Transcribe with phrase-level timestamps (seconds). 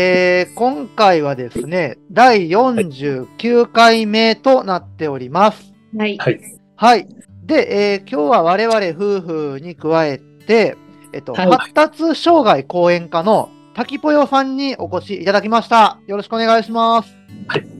[0.00, 5.74] えー、今回はですね、第49回目となっております。
[5.96, 6.16] はい。
[6.18, 6.40] はい。
[6.76, 7.08] はい。
[7.44, 10.76] で、えー今日は我々夫婦に加えて、
[11.12, 15.98] えっと、はい発達障害講演家の滝ぽよさんにお越しいただきました。
[16.06, 17.16] よろしくお願いします。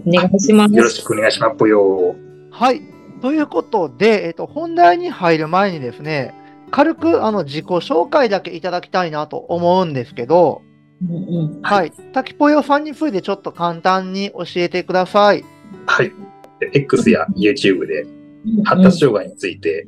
[0.05, 0.75] お願いします。
[0.75, 2.17] よろしくお願いしますぽよ。
[2.51, 2.83] はい。
[3.23, 6.35] ということで、えっと、本題に入る前にですね、
[6.73, 10.63] 軽くあの自己紹介だけいただきたいなと思うんですけど、
[11.03, 11.63] うんうん。
[11.63, 11.93] はい。
[12.13, 15.45] 滝ぽよさんについてちょっと簡単に教えてください。
[15.87, 16.13] はい。
[16.61, 18.07] で X や YouTube で
[18.65, 19.87] 発達障害について、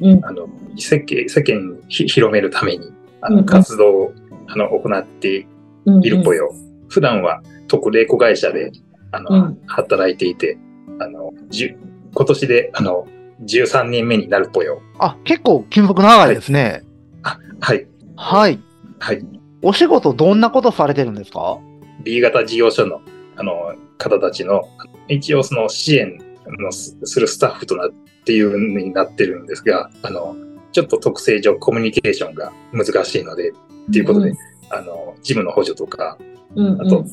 [0.00, 2.90] うんあの世間世間広めるために
[3.20, 4.12] あの活動を
[4.48, 5.46] あの行って
[5.86, 6.04] うん。
[6.04, 6.52] いるぽよ。
[6.88, 8.72] 普段は特例子会社で
[9.12, 10.58] あの、うん働いていて、
[11.00, 13.06] あの今年であの
[13.44, 14.82] 13年目になるぽよ。
[14.98, 16.82] あ、結構勤続長いですね。
[17.22, 17.86] はい。
[18.16, 18.60] はい。
[18.98, 19.24] はい。
[19.62, 21.58] お仕事どんなことされてるんですか
[22.02, 23.00] ？B 型事業所の
[23.36, 24.62] あの方たちの
[25.08, 27.90] 一応その支援のすするスタッフとなっ
[28.24, 30.36] ていうのになってるんですが、あの、
[30.72, 33.54] ちょっと特性上コミュニケーションが難しいので、っ
[33.92, 34.32] ていうことで、
[34.70, 36.16] あの、ジムの補助とか、
[36.54, 37.04] うん、あと、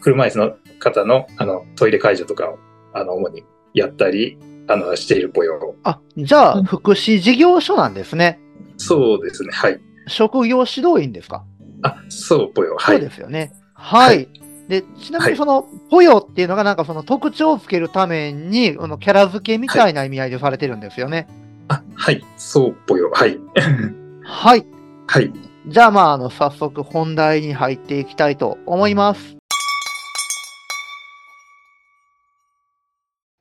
[0.00, 2.58] 車椅子の方のあのトイレ介助とかを、
[2.92, 5.74] あの、主にやったり、あの、しているぽよ。
[5.84, 8.40] あ、じゃあ、うん福祉事業所なんですね。
[8.76, 9.50] そうですね。
[9.52, 9.80] はい。
[10.06, 11.44] 職業指導員ですか？
[11.82, 12.76] あ、そうぽよ。
[12.78, 13.00] はそうい。
[13.00, 13.52] ですよね。
[13.74, 14.16] はい。
[14.16, 14.28] はい
[14.68, 21.26] で、ちなみはいにその、ポヨっていうのがなんかその特徴をつけるために、あのキャラ付けみたいな意味合いでされてるんですよね。
[21.68, 22.22] あ、はい。
[22.36, 23.10] そうぽよ。
[23.14, 23.38] はい。
[24.22, 24.66] はい。
[25.06, 25.32] はい。
[25.68, 29.36] じゃあまあ、あの、早速本題に入っていきたいと思います。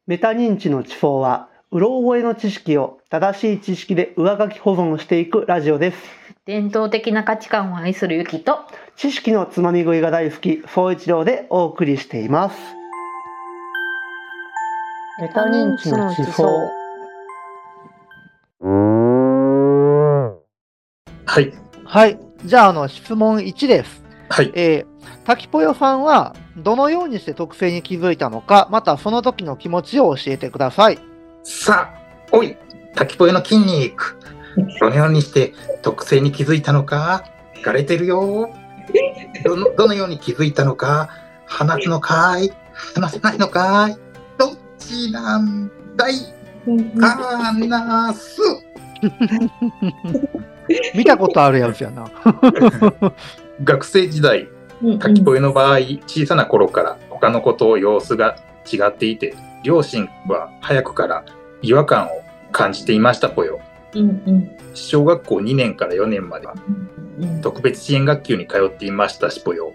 [0.07, 6.16] メタ認知の地方は、うろ覚えの知識を正しい知識で上書き保存していくラジオです。
[6.47, 8.59] 伝統的な価値観を愛するユキと、
[8.95, 12.57] 知識のつまみ食いが大好き、総一郎でお送りしています。
[15.19, 16.45] メタ認知の地方。
[21.25, 21.53] はい。
[21.83, 22.17] はい。
[22.45, 24.01] じゃあ、あの、質問1です。
[24.29, 24.51] はい。
[24.55, 30.99] えー、滝ぽよさんは、どのようにして特性に気づいたのか、またその時の気持ちを教えてください。
[31.43, 32.55] さあ、おい、
[32.95, 34.17] 滝ぽよの筋肉。
[34.79, 37.23] どのようにして特性に気づいたのか
[37.55, 38.53] 聞かれてるよ。
[39.43, 41.09] どのどのように気づいたのか
[41.45, 42.51] 話すのかい？
[42.95, 43.97] 話せないのかい？
[44.37, 46.13] どっちなんだい？
[47.69, 48.41] 話す。
[50.95, 52.05] 見たことあるやつやな。
[53.63, 54.49] 学生時代、
[54.99, 58.35] 滝ぽよの場合、小さな頃から他の子と様子が
[58.71, 61.23] 違っていて、両親は早くから
[61.61, 63.59] 違和感を感じていましたぽよ。
[63.93, 64.57] うんうん。
[64.73, 66.55] 小学校2年から4年までは
[67.19, 69.73] うん特別支援学級に通っていましたしぽよ。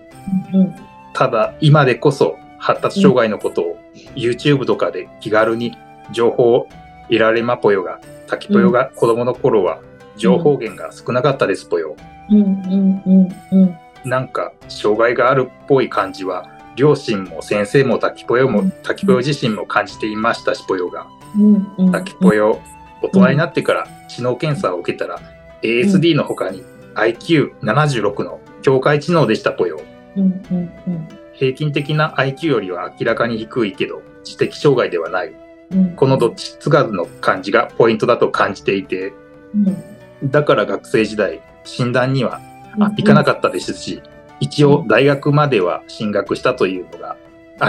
[0.54, 0.74] うん
[1.14, 3.78] ただ、今でこそ発達障害のことを
[4.14, 5.76] YouTube とかで気軽に
[6.10, 6.68] 情報を
[7.08, 9.80] 得られまぽよが、滝ぽよが子供の頃は
[10.16, 11.96] 情報源が少なかったですぽよ。
[12.30, 13.76] うんうんうんうん。
[14.08, 21.06] なんか障害があるっぽい感じは両親も先生も滝ぽよも滝ぽよ自身も感じていましたしぽよが。
[21.36, 21.92] うんうん。
[21.92, 22.60] 滝ぽよ
[23.02, 25.20] 大人になってから知能検査を受けたら
[25.62, 26.64] ASD の他に
[26.94, 29.80] IQ76 の境界知能でしたぽよ。
[30.16, 31.08] うんうんうん。
[31.32, 35.32] 平均的な IQ よりは明らかに低いけど知的障害ではない。
[35.70, 35.96] うん。
[35.96, 39.12] このどっちつかずの感じがポイントだと感じていて。
[39.54, 40.30] うん。
[40.30, 42.40] だから学生時代診断には
[42.78, 44.02] あ行かなかったですし、
[44.40, 47.16] 一応大学までは進学したというのが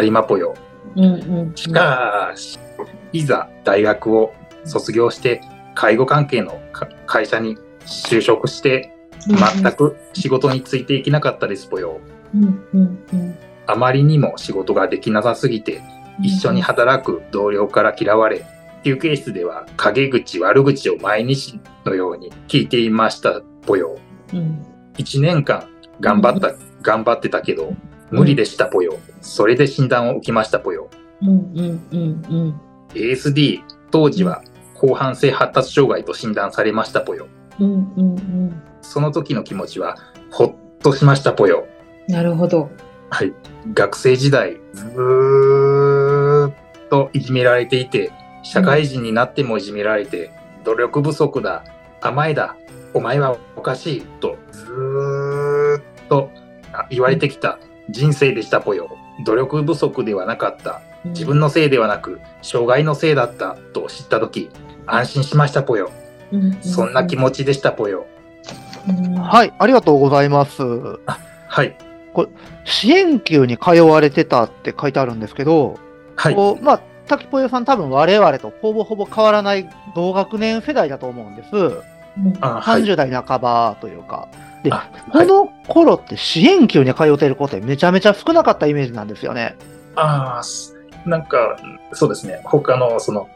[0.02, 0.56] 有馬ぽよ。
[0.96, 1.08] うんう
[1.46, 1.52] ん。
[1.56, 2.60] しかし、
[3.12, 4.34] いざ大学を
[4.66, 5.42] 卒業して
[5.76, 8.94] 介護関係のか会社に就職して
[9.28, 12.00] 全く仕事についていけなかったですぽよ。
[13.66, 15.82] あまりにも仕事ができなさすぎて
[16.22, 18.46] 一緒に働く同僚から嫌われ、
[18.84, 23.98] 休憩室では陰口悪口を毎日のように聞いていましたぽよ。
[24.34, 24.66] うん
[24.98, 25.68] 1年間
[26.00, 26.54] 頑張った、
[26.84, 27.74] 頑張ってたけど、
[28.12, 29.00] 無理でしたぽよ。
[29.22, 30.90] それで診断を受けましたぽよ。
[31.22, 32.62] うんうんうんうん
[32.94, 34.44] ASD、当時は
[34.84, 37.28] 広範性発達障害と診断されましたぽよ。
[37.58, 39.98] うんうんうんその時の気持ちは、
[40.30, 41.66] ほっとしましたぽよ。
[42.10, 42.70] なるほど
[43.10, 43.34] はい。
[43.74, 46.54] 学生時代、ずーっ
[46.90, 48.12] といじめられていて、
[48.44, 50.32] 社会人になってもいじめられて、
[50.66, 51.64] 努力不足だ、
[52.02, 52.58] 甘えだ、
[52.94, 56.30] お前はおかしいと、ずーっと
[56.74, 57.58] あ言われてきた
[57.90, 58.90] 人生でしたぽよ。
[59.26, 60.82] 努力不足ではなかった。
[61.06, 64.50] 自分のせいではなく、障害のせいだったと知った時、
[64.86, 65.92] 安心しましたぽよ。
[66.62, 68.06] そんな気持ちでしたぽよ。
[68.88, 70.62] うんはい、ありがとうございます。
[71.48, 71.76] はい。
[72.14, 72.30] これ
[72.66, 75.80] 支援級に通われてたって書いてあるんですけど、
[76.16, 76.36] はい。
[76.36, 81.56] こうまあ、滝ぽよさん多分我々とほぼほぼ変わらない同学年世代だと思うんです。
[81.56, 82.84] うんあはい。
[82.84, 84.28] 30代半ばというか。
[84.64, 85.28] で、あはい。
[85.28, 89.56] この頃って支援級に通ってる子ってめちゃめちゃ少なかったイメージなんですよね。
[89.96, 90.76] ああ、す
[91.06, 91.58] なんか、
[91.92, 92.42] そうですね。
[92.46, 93.28] 他の、その、うん、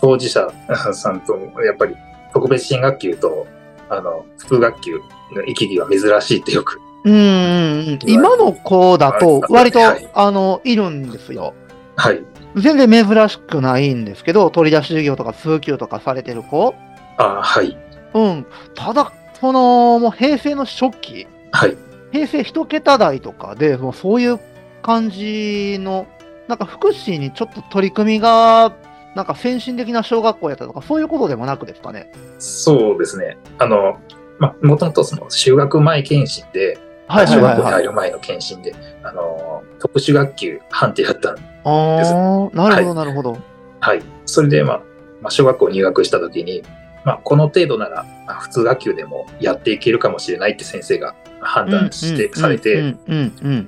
[0.00, 0.48] 当事者
[0.92, 1.34] さんと、
[1.64, 1.96] やっぱり
[2.32, 3.46] 特別支援学級と、
[3.88, 4.92] あの、普通学級
[5.34, 6.80] の行き来は珍しいってよく。
[7.04, 7.98] うんうんうん。
[8.06, 11.54] 今の子だと割と、はいあの、いるんですよ。
[11.96, 12.24] はい。
[12.56, 16.74] 全然珍しくないんですけど、取り出し授業とか通級とかされてる子。
[17.18, 17.76] ああ、はい。
[18.14, 18.46] うん。
[18.74, 21.76] ただ、その、もう平成の初期、はい。
[22.12, 24.40] 平成一桁台とかで、もうそういう
[24.82, 26.06] 感じの、
[26.48, 28.72] なんか福祉にちょっと取り組みが、
[29.14, 32.10] なんか先進的な小学校やったとか、そういうことでもなくですかね。
[32.38, 33.38] そうですね。
[33.58, 33.98] あの、
[34.38, 37.72] まあ、もともとその修学前検診で、はいはい小学校に。
[37.72, 43.36] 入る前の検診で、あの、特殊学級判定やったんああ、なるほどなるほど。
[43.80, 44.02] はい。
[44.26, 44.82] それで、まあ、
[45.20, 46.62] まあ、小学校入学した時に、
[47.04, 52.96] まあ、この程度なら、まあ普通学級でもやっていけるかもしれないって先生が判断して、されうて、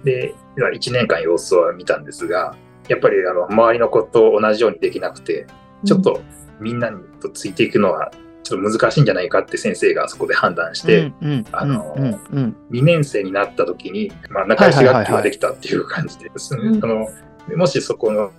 [0.02, 2.56] で、1年間様子を見たんですが、
[2.88, 5.46] やっぱりあの周りの子と同じようにできなくて、
[5.84, 6.20] ちょっと
[6.60, 8.10] みんなにとついていくのは
[8.42, 10.86] ちょっと難しいんじゃないかって先生がそこで判断しうん。
[10.86, 17.08] て、うんうんあのうんうん2年生になった時に、まあ、仲良し学級ができたっていう感じでですね、の
[17.56, 18.30] もしそこの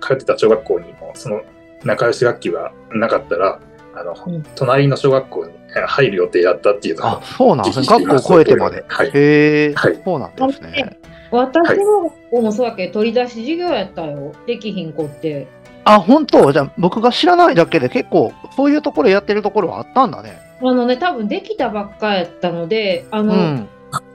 [0.00, 1.42] 通ってた小学校にもその
[1.84, 3.60] 仲良し学級がなかったら、
[3.94, 5.52] あのうん隣の小学校に
[5.86, 7.86] 入る予定だったっていうのあを、そうなんですね。
[7.86, 8.84] 学校を超えてまで。
[8.88, 9.10] はい。
[9.12, 10.98] へえ、はいそうなんですね。
[11.30, 14.32] 私の学校もそうやけど、取り出し授業やったよ。
[14.46, 15.46] できひん子って。
[15.84, 16.52] あ、本当？
[16.52, 20.38] じゃあ僕が知らないだけで結構そういうところやってるところはあったんだね。
[20.60, 23.68] あのね、多分できたばっかやったので、あの、うん。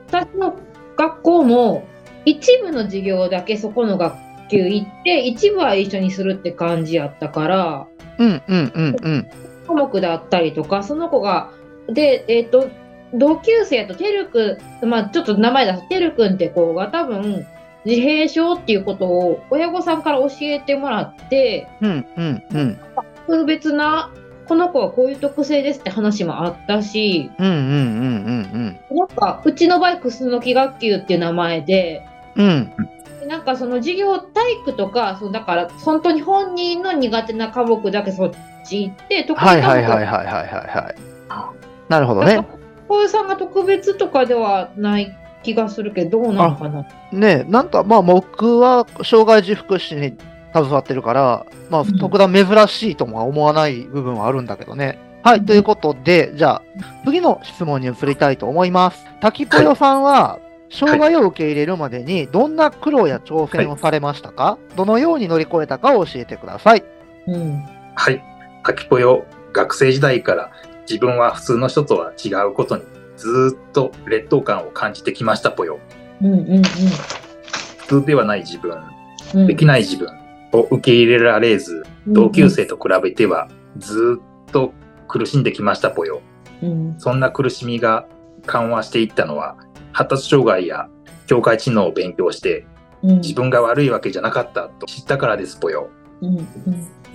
[0.08, 0.54] 私の
[0.96, 1.84] 学校も
[2.24, 4.14] 一部の授業だけそこの学
[4.48, 7.86] 級行って、一部は一緒にするって感じやったから、
[8.18, 9.28] うんうんうんうん。
[9.66, 11.50] 科目だったりとか、その子が、
[11.88, 12.68] で、えっ、と、
[13.18, 17.46] 同級生とてるくん、まあちょっと名前出す、てるくんって子が多分、
[17.84, 22.78] 自閉症っていうことを親御さんから教えてもらって、うんうんうん。
[23.26, 24.10] 特別な、
[24.46, 32.06] この子はこういう特性ですって話もあったし、うんうんうんうんなんか、うちの場合、クスノキ学級っていう名前で、
[32.36, 32.72] うん。
[33.22, 33.28] うん。
[33.28, 38.32] なんかその授業体育とか、そうだから本当に本人の苦手な科目だけそっ
[38.64, 40.94] ち行って、得意はいはいはいはいはいはい。
[41.88, 42.46] なるほどね。
[42.94, 46.86] 小江さんが特別とかではない気がするけど、どうなのかな。
[47.12, 50.16] ねなんかまあ僕は障害児福祉に
[50.52, 54.98] 携わってるから、まあうん特段珍しいとも思わない部分はあるんだけどね。
[55.22, 56.62] はい、ということで、じゃあ
[57.06, 59.06] 次の質問に移りたいと思います。
[59.20, 60.38] 滝ぽよさんは、
[60.70, 66.84] 障害を受け入れるまでにどんな苦労や挑戦をされましたか、どのように乗り越えたかを教えてください。
[67.26, 67.64] うん。
[67.94, 68.22] はい。
[68.64, 70.50] 滝ぽよ、学生時代から
[70.88, 72.82] 自分は普通の人とは違うことに
[73.16, 75.78] ずーっと劣等感を感じてきましたぽよ。
[76.22, 76.62] うんうんうん
[77.84, 78.82] 普通ではない自分、
[79.34, 79.46] うん。
[79.46, 80.08] できない自分
[80.52, 84.20] を受け入れられず、同級生と比べてはずーっ
[84.50, 84.72] と
[85.06, 86.22] 苦しんできましたぽよ。
[86.62, 86.94] うん。
[86.98, 88.06] そんな苦しみが
[88.46, 89.56] 緩和していったのは、
[89.92, 90.88] 発達障害や
[91.26, 92.66] 境界知能を勉強して、
[93.02, 93.16] うん。
[93.20, 95.90] 自分が悪いわけじゃなかったと知ったからですぽよ。
[96.22, 96.46] うんうん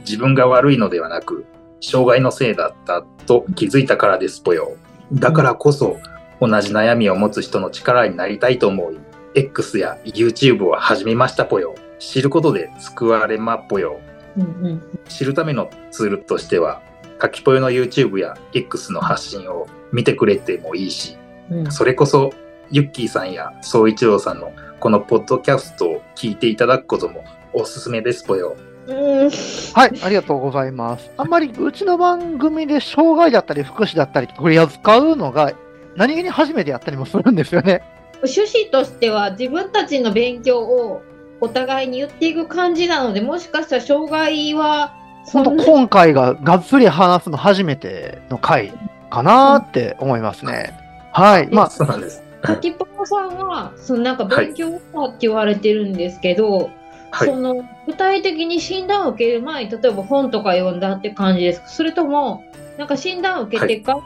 [0.05, 1.45] 自分が悪いのではなく、
[1.81, 4.73] 障害のせいだったと気づいたからですぽよ。
[5.13, 5.97] だからこそ、
[6.41, 8.97] 同じ悩みを持つ人の力になりたいと思い、
[9.35, 11.75] X や YouTube を始めましたぽよ。
[11.99, 13.99] 知ることで救われまっぽよ。
[14.37, 16.81] うんうん知るためのツールとしては、
[17.17, 21.17] かきぽよの YouTube や X の発信を見てくれてもいいし、
[21.49, 22.31] うんそれこそ、
[22.71, 28.55] ユッキーさんや総一郎さんのこのポッドキャストを聞いていただくこともおすすめですぽよ。
[28.89, 29.29] うん。
[29.73, 31.09] はい、ありがとうございます。
[31.17, 35.53] あんまりうちの番組で障害だったり福祉だったり取り扱うのが
[35.95, 37.83] 何気に初めてやったりもするんですよね。
[38.23, 41.01] 趣旨としては自分たちの勉強を
[41.39, 44.93] お互いに言っていく感じなので、もしかしたら障害は
[45.25, 48.73] 本当今回ががっつり話すの初めての回
[49.09, 50.73] かなって思いますね。
[51.13, 52.23] はい、まあ、そうなんです。
[52.41, 56.78] 滝ぽぽさんはそのなんか勉強したって言われてるんですけど、はい
[57.13, 57.35] そ。
[57.35, 61.67] の具体的に診断を受ける前に例えば本とか読んだって感じですか？
[61.67, 62.43] それとも
[62.77, 63.99] なんか診断を受けてから、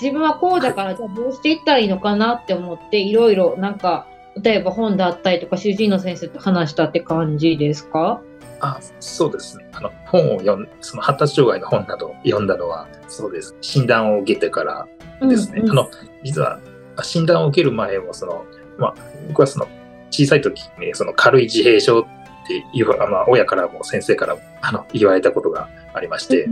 [0.00, 4.06] 自分はこうだからじゃあどうしていったらいいのかなって思っていろいろなんか
[4.42, 8.20] 例えば本だったりとか主治医の先生と話したって感じですか？
[8.60, 9.66] あそうですね。
[9.72, 13.56] あの本を読んその発達障害の本などを読んだのは、そうです。
[13.60, 14.86] 診断を受けてから
[15.20, 15.60] ですね。
[15.60, 15.90] うんうんあの
[16.24, 16.60] 実は
[17.02, 18.44] 診断を受ける前もその
[18.78, 18.94] まあ、
[19.28, 19.66] 僕はその
[20.10, 22.06] 小さい時にその軽い自閉症
[22.44, 26.48] っていう、まあ、親からも先生からもあの言われたことがありまして、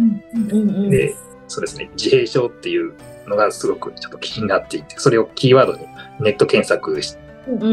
[0.91, 1.15] で、
[1.49, 2.95] そうですね、自閉症っていう
[3.27, 5.87] のがすごくちょっと気になっていて、それをキーワードに
[6.21, 7.17] ネット検索し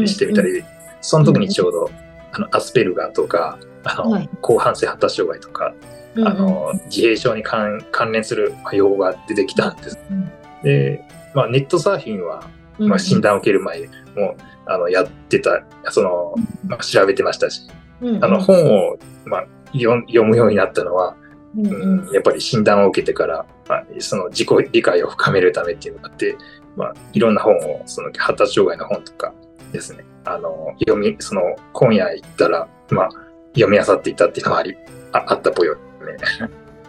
[0.06, 0.64] してみたり、
[1.00, 1.90] その時にちょうど、
[2.32, 4.28] あのアスペルガーとか、あの、はい。
[4.42, 5.72] 広汎性発達障害とか、
[6.14, 6.28] うんうん。
[6.28, 9.98] あの、自閉症に関関連する用語が出てきたんです。
[10.10, 10.30] うん
[10.62, 12.48] で、まあ、ネットサーフィンは、
[12.78, 16.34] うんまあ、診断を受ける前も、あの、やってた、その、
[16.66, 17.62] まあ、調べてましたし、
[18.00, 18.56] うんうんあの、本
[18.90, 21.16] を、まあ、読読むようになったのは、
[21.56, 26.36] うんうんうんやっぱり診断を受けてから、まあ、その自己理解を深めるためっていうのがあって、
[26.76, 29.32] まあ、いろんな本を、その発達障害の本とか
[29.72, 33.08] ですね、あの、読み、その本屋行ったら、まあ、
[33.54, 34.76] 読み漁っていたっていうのはあり、
[35.12, 35.80] ああったぽよね。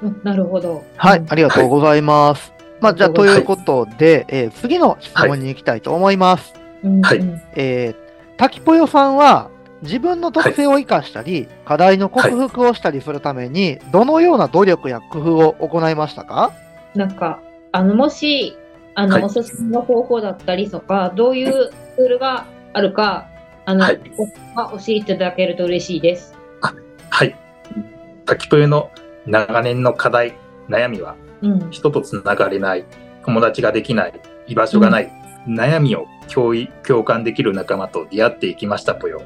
[0.04, 0.84] うんなるほど。
[0.96, 2.54] はい、ありがとうございます。
[2.80, 6.54] まあ、じゃあ、ということで、えー次の質問に行きたいと思います。
[6.84, 7.96] うんはいうんえー、
[8.38, 9.50] 滝ぽよさんは、
[9.82, 16.52] 自分の特性を生かしたり、課題の克服をしたりするために、どのような努力や工夫を行いましたか？
[16.96, 17.40] なんか、
[17.72, 18.58] あの、もし、
[18.96, 23.28] あの、はいおすすめの方法だったりとか、どういうツールがあるか、
[23.66, 24.26] あの、はいお
[24.78, 26.36] 教えていただけると嬉しいです。
[27.10, 27.36] はい。
[28.26, 28.92] 滝ぽよの
[29.26, 30.34] 長年の課題、
[30.68, 31.72] 悩みは、うん。
[31.72, 32.86] 人とつながれない、
[33.26, 34.14] 友達ができない、
[34.48, 35.12] 居場所がない、
[35.48, 39.22] 悩みを共感できる仲間と出会っていきましたぽよ。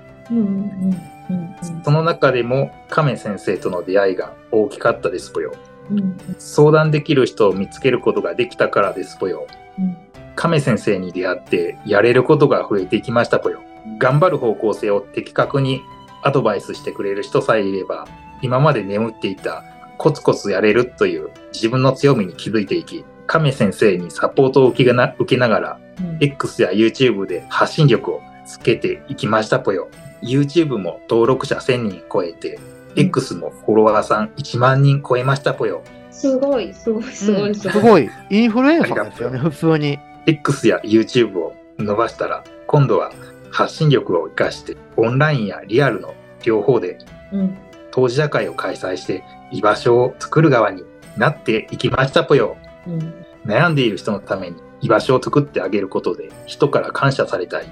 [1.84, 5.54] その中でも亀先生との出会いが大きかったですぽよ。
[5.90, 9.48] うんうん相談できる人を見つけることができたからですぽよ。
[9.80, 9.98] うん
[10.36, 13.62] 亀先生に出会ってやれることが増えていきましたぽよ。
[14.00, 15.82] 頑張る方向性を的確に
[16.24, 18.08] アドバイスしてくれる人さえいれば、
[18.42, 19.64] 今まで眠っていた
[19.98, 29.90] コツコツやれるという自分の強みに気づいていき、亀先生にサポートを受けな受けながら、うん X や YouTube で発信力をつけていきましたぽよ。
[30.24, 32.60] YouTube も登録者1000人超えて、
[32.96, 35.84] X もフォロワーさん1万人超えましたぽよ。
[36.12, 38.10] すごい、すごい、すごい、すすごい。
[38.30, 40.00] インフルエンサーですよね、普通に。
[40.26, 43.12] X や YouTube を伸ばしたら、今度は
[43.52, 46.14] 発信力を活かして、オンラインやリアルの
[46.44, 46.98] 両方で
[47.32, 47.58] うん
[47.92, 50.84] 当事者会を開催して、居場所を作る側に
[51.16, 52.58] なっていきましたぽよ。
[52.88, 53.14] うん
[53.46, 57.68] 悩んでいる人のために居場所を作ってあげることで、人から感謝されたり、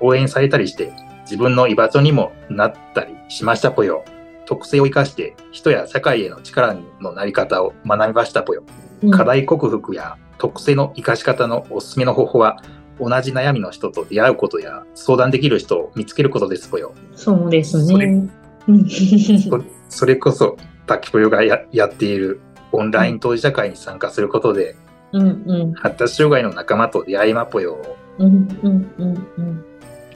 [0.00, 0.92] 応援されたりして、
[1.26, 4.04] 自分の居場所にもなったりしましたぽよ。
[4.46, 8.62] 特性を生かして、人や社会への力のなり方を学びましたぽよ。
[9.02, 12.62] うん課題克服や特性の活かし方のおすすめの方法は、
[12.98, 16.94] 同じ悩みの人と出会うことや相談できる人を見つけることですぽよ。
[17.14, 18.28] そうですそれね。
[18.68, 20.56] う んそそれこそ、
[20.86, 22.40] 滝ぽよがややっている
[22.72, 24.76] オンライン当事者会に参加することで、
[25.12, 27.78] うんうん発達障害の仲間と出会いまぽよ。
[28.18, 29.65] うんうんうんうん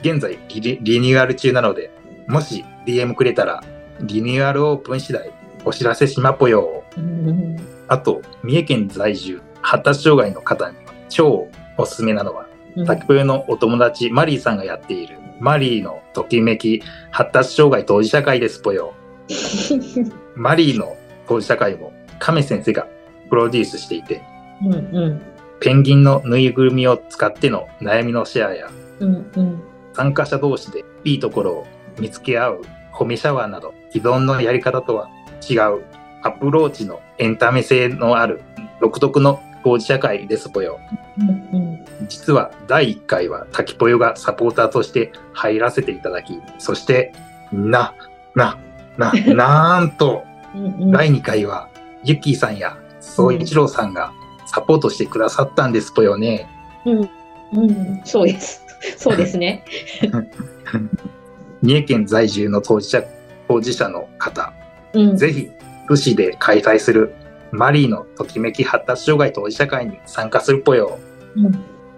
[0.01, 1.91] 現在リリリニューアル中なので、
[2.27, 3.63] もし DM くれたら、
[4.01, 5.31] リニューアルオープン次第
[5.63, 6.83] お知らせしまぽよ。
[6.97, 10.77] うんあと、三重県在住、発達障害の方に
[11.09, 16.81] 超おすすめなのは、うん滝ぽよのお友達マリーさんがやっている、マリーのときめき
[17.11, 18.93] 発達障害当事者会ですぽよ。
[20.35, 20.95] マリーの
[21.27, 22.87] 当事者会も亀先生が
[23.29, 24.21] プロデュースしていて、
[24.65, 25.21] うんうん
[25.59, 28.67] ペンギンのぬいぐるみを使っての悩みのシェアや、
[28.99, 31.67] うんうん参加者同士でいいところを
[31.99, 32.61] 見つけ合う
[32.93, 35.09] 褒めシャワーなど既存のやり方とは
[35.49, 35.83] 違う
[36.23, 38.41] アプローチのエンタメ性のある
[38.79, 40.79] 独特の当事者会ですぽよ。
[41.19, 47.13] うん実は第1回は滝ぽよがサポーターとして入らせていただき、そして、
[47.51, 47.93] な、
[48.35, 48.57] な、
[48.97, 50.23] な、なんと、
[50.55, 51.69] うんうん第2回は
[52.03, 54.11] ユッキーさんや総一郎さんが
[54.45, 56.49] サポートしてくださったんですぽよね。
[56.85, 57.09] うん
[57.53, 58.60] うんそうです。
[58.97, 59.63] そうですね。
[61.61, 63.03] 三重県在住の当事者
[63.47, 64.53] 当事者の方、
[64.93, 65.49] うんぜひ、
[65.87, 67.13] 府市で開催する
[67.51, 70.97] マリーのときめき発達障害当事者会に参加するぽよ。
[71.35, 71.51] うん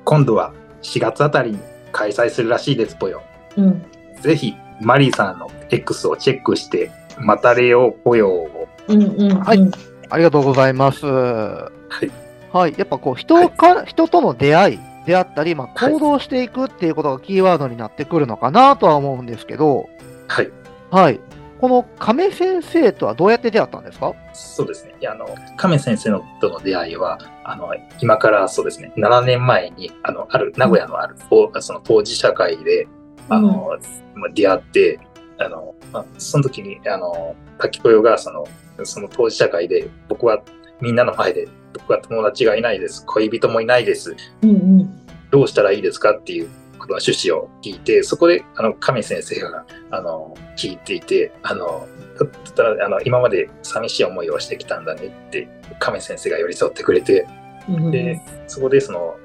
[0.06, 1.60] 今度は4月あたりに
[1.94, 3.22] 開催するらしいですぽよ。
[3.56, 3.86] うん
[4.20, 8.50] ぜひ、マリーさんの X をチェックして、またれようぽよ。
[8.88, 9.72] うんうんはい
[10.10, 11.06] ありがとうございます。
[11.08, 11.72] は
[12.04, 12.12] い。
[12.52, 12.76] はい。
[12.78, 19.90] やっぱこう、人か、人との出会いであったり、まあ、はい行動していくっていうことがキーワードになってくるのかなとは思うんですけど、
[20.28, 20.52] はい。
[20.92, 21.20] はい。
[21.60, 24.14] この亀先生とはどうやって出会ったんですか？
[24.34, 24.96] そうですね。
[25.00, 27.70] いやあの、亀先生のとの出会いは、あの、
[28.02, 32.88] 今からそうですね、7年前に、あの、ある、名古屋のある、おその当事者会で、
[33.30, 33.78] あの、
[34.16, 35.00] まあ出会って、
[35.40, 38.46] あの、まあ、その時に、あの、滝子よが、その、
[38.84, 40.44] その当事者会で、僕は
[40.82, 43.06] みんなの前で、僕は友達がいないです。
[43.06, 44.16] 恋人もいないです。
[44.42, 44.54] うんう
[44.84, 45.00] ん
[45.32, 46.50] どうしたらいいですかっていう
[46.88, 51.88] の趣旨を聞いて、そこで、あの、亀先生が、あの、聞いていて、あの、
[52.20, 55.48] だったら、あの、今まで寂しい思いをしてきたんだねって、
[55.80, 57.28] 亀先生が寄り添ってくれて、
[57.68, 59.16] うんで、そこでその、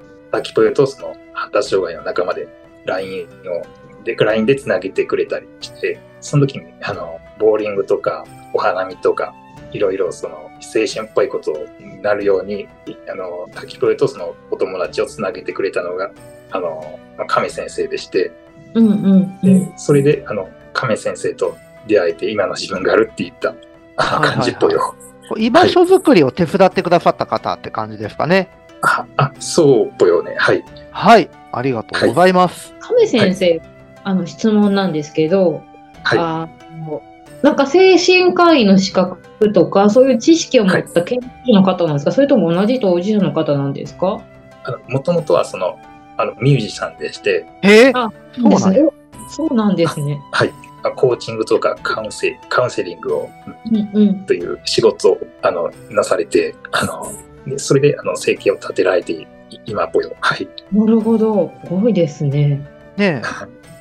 [0.55, 2.49] ポヨとその発達障害の仲間で
[2.85, 9.35] LINE を、で、LINE でつなげてくれたりして、その時に、あの、ボーリングとか、お花見とか、
[9.73, 12.69] いろいろその、青春っぽいことになるように、
[13.11, 16.11] あの、タキポヨとそのお友達をつなげてくれたのが、
[16.51, 18.33] あの、亀先生でして、
[18.75, 19.73] うんうんうでん。
[19.77, 21.57] それで、あの、亀先生と
[21.87, 23.55] 出会えて、今の自分があるって言った
[23.97, 24.95] あはいはいはい感じっぽいよ。
[25.29, 28.49] こう居場所づくりを手伝ってくださった方って感じですかね。
[28.83, 30.37] あ、あ、そうっぽいよね。
[30.39, 30.65] はい。
[30.91, 31.29] はい。
[31.53, 32.75] ありがとうございます。
[32.81, 33.61] 亀先生、
[34.05, 35.63] あの質問なんですけど、
[36.03, 36.19] はい。
[36.19, 36.49] あ
[36.87, 37.03] の
[37.43, 44.21] なんか精神科医の資格とか、そういう知識を持った研究者の方なんですか、それとも同じ当事者の方なんですか？
[44.65, 45.79] あの、もともとはその、
[46.17, 48.91] あの、ミュージシャンでして、へえ、あそうなんやですね。
[49.31, 50.21] そうなんですね。
[50.33, 50.53] はい。
[50.83, 53.31] あコーチングとかカウンセカウンセリングを、
[53.71, 54.27] うんうん。
[54.27, 57.13] という仕事を、あの、なされて、あの、
[57.47, 59.27] でそれで、あの、生計を立てられてい、
[59.65, 60.17] 今っぽいよ。
[60.21, 60.49] はい。
[60.73, 61.53] なるほど。
[61.65, 62.67] すごいですね。
[62.97, 63.23] ね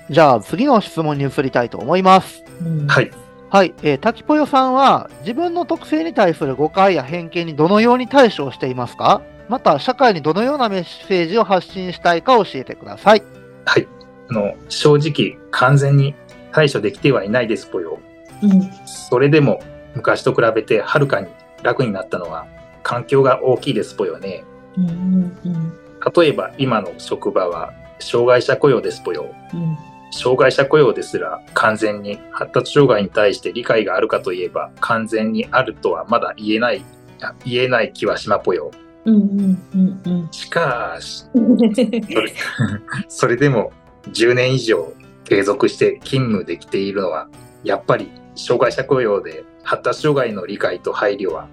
[0.09, 0.13] え。
[0.13, 2.43] じゃあ次の質問に移りたいと思います。
[2.63, 3.11] うん、はい。
[3.49, 3.73] はい。
[3.81, 9.21] えー、滝ぽよさんは自分の特性に対する誤解や偏見にどのように対処していますか？
[9.47, 13.23] また、社会にどのようなメッセージを発信したいか教えてください。
[13.63, 13.87] はい。
[14.29, 16.15] あの、正直、完全に
[16.51, 17.99] 対処できてはいないですぽよ。
[18.43, 18.69] うん。
[18.85, 19.61] それでも、
[19.95, 21.27] 昔と比べてはるかに
[21.63, 22.45] 楽になったのは、
[22.83, 24.43] 環境が大きいですぽよね。
[24.77, 25.73] うんうんうん
[26.15, 29.33] 例えば、今の職場は、障害者雇用ですぽよ。
[29.53, 29.77] うん
[30.11, 36.83] 障害者雇用ですら完全に発達障害に対して理解があるかといえば完全にあるとはまだ言えない
[37.21, 38.71] あ言えない気はしまぽよ。
[39.05, 41.57] うんうんうんうんしかし、うん。
[43.07, 43.71] それでも
[44.11, 47.27] 10年以上継続して勤務できているのは
[47.63, 51.47] やっぱり障害者雇用で発達障害の理解と配慮は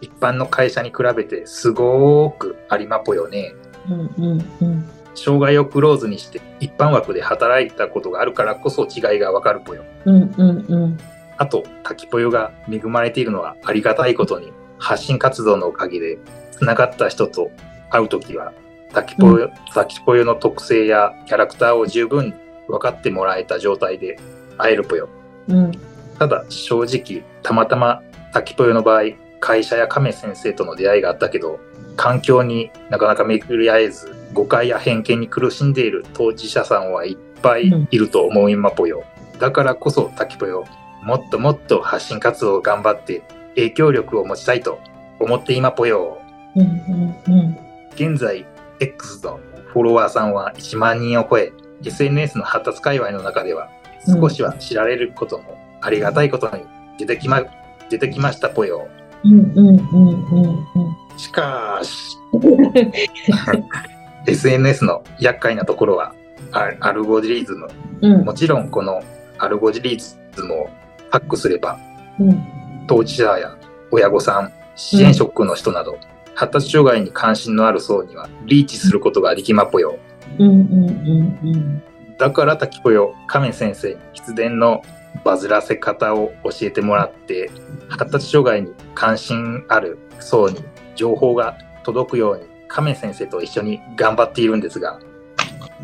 [0.00, 3.54] 一般の会社に比べてすごーくありまぽよね。
[3.88, 9.84] うんうんうん障害をクローズにして一般枠で働いたことがあるからこそ違いがわかるぽよ。
[10.04, 10.98] うんうんうん
[11.40, 16.18] あと、滝ぽよが恵まれているのはありがたいことに、発信活動のおかげで、
[16.52, 17.50] 繋がった人と
[17.88, 18.52] 会うときは、
[18.92, 22.34] 滝ぽよ、滝ぽよの特性やキャラクターを十分
[22.68, 24.18] 分かってもらえた状態で
[24.58, 25.08] 会えるぽよ。
[25.48, 25.72] うん
[26.18, 28.02] ただ、正直、たまたま
[28.34, 29.04] 滝ぽよの場合、
[29.40, 31.58] 会社や亀先生との出会いがあったけど、
[31.96, 39.04] 環境になかなか巡り合えず、誤解や偏見に苦しんでいる当事者さんはいっぱいいると思いまぽよ。
[39.38, 40.64] だからこそ滝ぽよ、
[41.02, 43.22] もっともっと発信活動を頑張って
[43.54, 44.78] 影響力を持ちたいと
[45.18, 46.20] 思って今ぽよ。
[47.94, 48.46] 現在、
[48.80, 49.40] X の
[49.72, 51.52] フォロワーさんは1万人を超え、
[51.84, 53.70] SNS の発達界隈の中では
[54.06, 56.64] 少しは知られることもありがたいことに
[56.98, 57.42] 出てきま、
[57.88, 58.88] 出てきましたぽよ。
[61.16, 62.16] しかし、
[64.26, 66.14] SNS の厄介なところは
[66.52, 67.68] アアルゴリズム。
[68.02, 68.24] うん。
[68.24, 69.02] もちろんこの
[69.38, 70.70] アルゴリズムを
[71.10, 71.78] ハックすれば
[72.18, 72.42] うん。
[72.86, 73.56] 当事者や
[73.90, 75.98] 親御さん、支援職の人など、
[76.34, 79.98] 発達障害に関心のある層にはリーチすることができまぽよ。
[80.38, 80.48] うん。
[80.48, 81.38] うん。
[81.42, 81.82] うん。
[82.18, 84.82] だから滝ぽよ、亀先生に筆伝の
[85.24, 87.50] バズらせ方を教えてもらって、
[87.88, 90.62] 発達障害に関心ある層に
[90.94, 95.00] 情報が届くように亀先生と一緒に頑張っているんですが、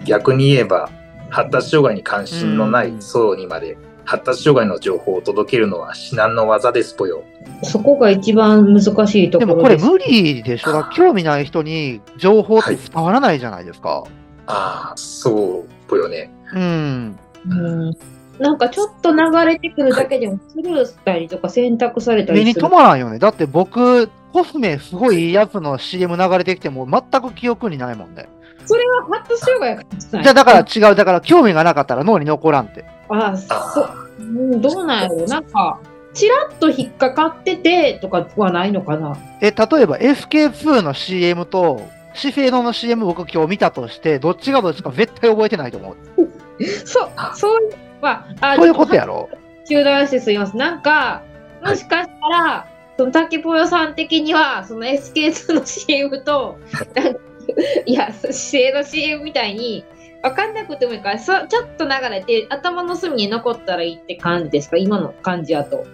[0.05, 0.89] 逆に言えば、
[1.29, 7.25] 発達障害に関心のない層にまで発達障害の情報を届けるのは至難の技ですぽよ。
[7.65, 9.85] そこが一番難しいとでころです。
[9.85, 10.85] もこれ無理でしょ？
[10.95, 14.05] 興味ない人に情報って伝わらないじゃないですか。
[14.47, 16.31] ああ、そうぽよね。
[16.55, 17.19] うん。
[17.49, 17.55] う
[17.91, 17.97] ん
[18.39, 22.67] なんかちょっと流れてくるだけでもスルーしたりとか選択された目にりする。
[22.69, 23.19] 留まらんよね。
[23.19, 28.29] だって僕、コスメすごいいいやつの CM 流れてきても全く記憶にないもんね。
[28.67, 32.85] それは発達障害やからじゃあだから違う、だから興味がなかったら脳に残らんって。
[33.09, 35.79] ああ、そあうんどうなんやろなんか、
[36.13, 41.81] ちらっと引っかかっててとかはないのかなえ、例えば SK2 の CM と、
[42.15, 45.97] 資生堂の CM 僕今日見たとして、どっちがどっちか絶対覚えてないと思う。
[46.85, 49.29] そう、そういう、まあ、あそういうことやろ？
[49.69, 50.59] 中断してすみません。
[50.59, 51.23] なんか、
[51.65, 56.59] もしかしたら、その滝ぽよさん的には、その SK2 の CM と、
[56.95, 57.21] なんか
[57.85, 59.85] いや、資生の CM みたいに、
[60.23, 64.77] 分かんなくてもいいから、そちょっと流れて、頭の隅に残ったらいいって感じですか？
[64.77, 65.85] 今の感じやと。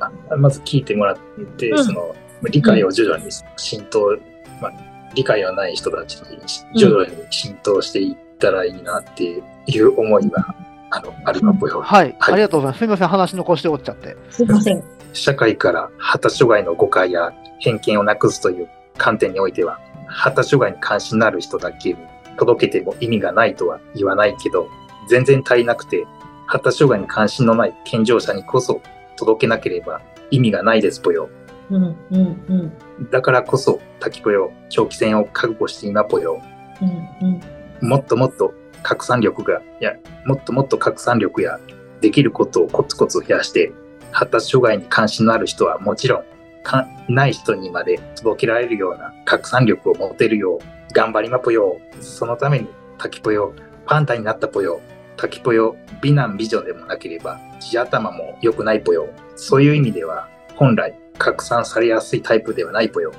[0.00, 1.18] あまず聞いてもらっ
[1.56, 1.84] て、うん。
[1.84, 2.14] その
[2.50, 4.18] 理解を徐々に浸透、
[4.60, 4.72] まあ、
[5.14, 10.54] 理解のない人たちに徐々に浸透していっったらいいなっていう思いが、
[10.92, 11.80] あの、あるのぽよ。
[11.80, 12.78] はい、はいありがとうございます。
[12.78, 14.16] すみません、話残しておっちゃって。
[14.30, 14.84] すいません。
[15.14, 21.96] 社会から発達障害の誤解や偏見をなくすという観点においては、発達障害に関心のある人だけに
[22.36, 24.68] 届けても意味がないとは言わないけど、
[25.08, 26.06] 全然足りなくて、
[26.46, 28.82] 発達障害に関心のない健常者にこそ
[29.16, 31.30] 届けなければ意味がないですぽよ。
[31.70, 32.72] うんうんうん
[33.10, 36.42] だからこそ、滝ぽよ、長期戦を覚悟して今ぽよ。
[36.82, 37.40] うんうん
[37.82, 41.58] もっともっと拡散力が、いや、もっともっと拡散力や
[42.00, 43.72] できることをコツコツ増やして、
[44.10, 46.24] 発達障害に関心のある人はもちろん、
[46.62, 51.78] かない人にまで届けられるような拡散力を持てるよう、頑張りまぽよ。
[52.00, 52.68] そのために、
[52.98, 53.52] 滝ぽよ、
[53.86, 54.80] パンダになったぽよ。
[55.16, 59.08] 滝ぽよ、美男美女でもなければ、地頭も良くないぽよ。
[59.36, 63.12] そういう意味では、本来拡散されやすいタイプではないぽよ。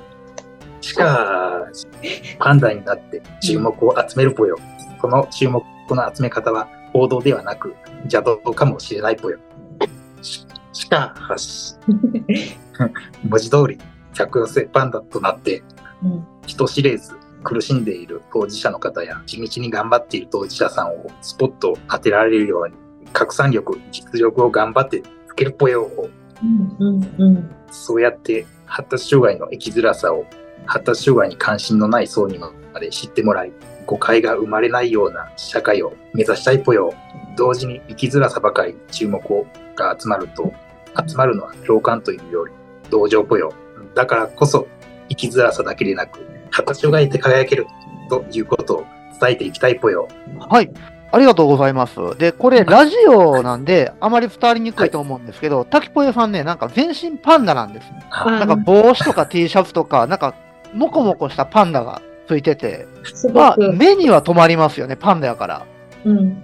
[0.80, 1.86] しかし、
[2.38, 4.56] パンダになって注目を集めるぽよ。
[5.04, 9.38] この注目の集め方は報道ではなく邪道かもしれないぽよ。
[10.22, 11.74] ししかし、
[13.22, 13.78] 文字通り
[14.14, 15.62] 客寄せパンダとなって
[16.02, 17.12] うん人知れず
[17.42, 22.74] 苦しんでいる当事者の方や地道に頑張っている当事者さんをスポット当てられるように
[23.12, 25.86] 拡散力、実力を頑張ってつけるぽよ。
[26.42, 30.24] うんうんうんそうやって発達障害の生きづらさを
[30.64, 33.52] 発達障害に関心のない層にまで知ってもらい、
[33.86, 36.92] 誤解が生まれないような社会を目指したいぽよ。
[37.36, 39.20] 同時に生きづらさばかり注目
[39.74, 40.52] が集まると、
[41.06, 42.52] 集まるのは共感というより
[42.90, 43.52] 同情ぽよ。
[43.94, 44.66] だからこそ
[45.08, 46.20] 生きづらさだけでなく、
[46.50, 47.66] 発達障害で輝ける
[48.08, 48.84] ということを
[49.20, 50.08] 伝えていきたいぽよ。
[50.48, 50.70] はい。
[51.14, 51.94] ありがとうございます。
[52.18, 57.86] で、これ、ラジオなんで、あまり伝わりにくいと思うんですけど、滝ぽよさんね、なんか全身パンダなんです。
[58.10, 60.34] あなんか帽子とか T シャツとか、なんか、
[60.72, 62.86] もこもこしたパンダがついてて、
[63.32, 65.66] まあ、く、目には止まりますよね、パンダやから。
[66.04, 66.42] うん、